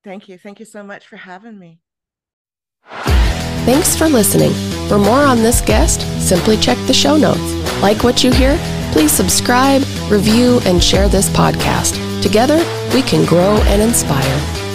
[0.02, 0.38] Thank you.
[0.38, 1.78] Thank you so much for having me.
[3.64, 4.52] Thanks for listening.
[4.88, 7.40] For more on this guest, simply check the show notes.
[7.80, 8.58] Like what you hear?
[8.90, 11.94] Please subscribe, review, and share this podcast.
[12.22, 12.58] Together,
[12.92, 14.71] we can grow and inspire.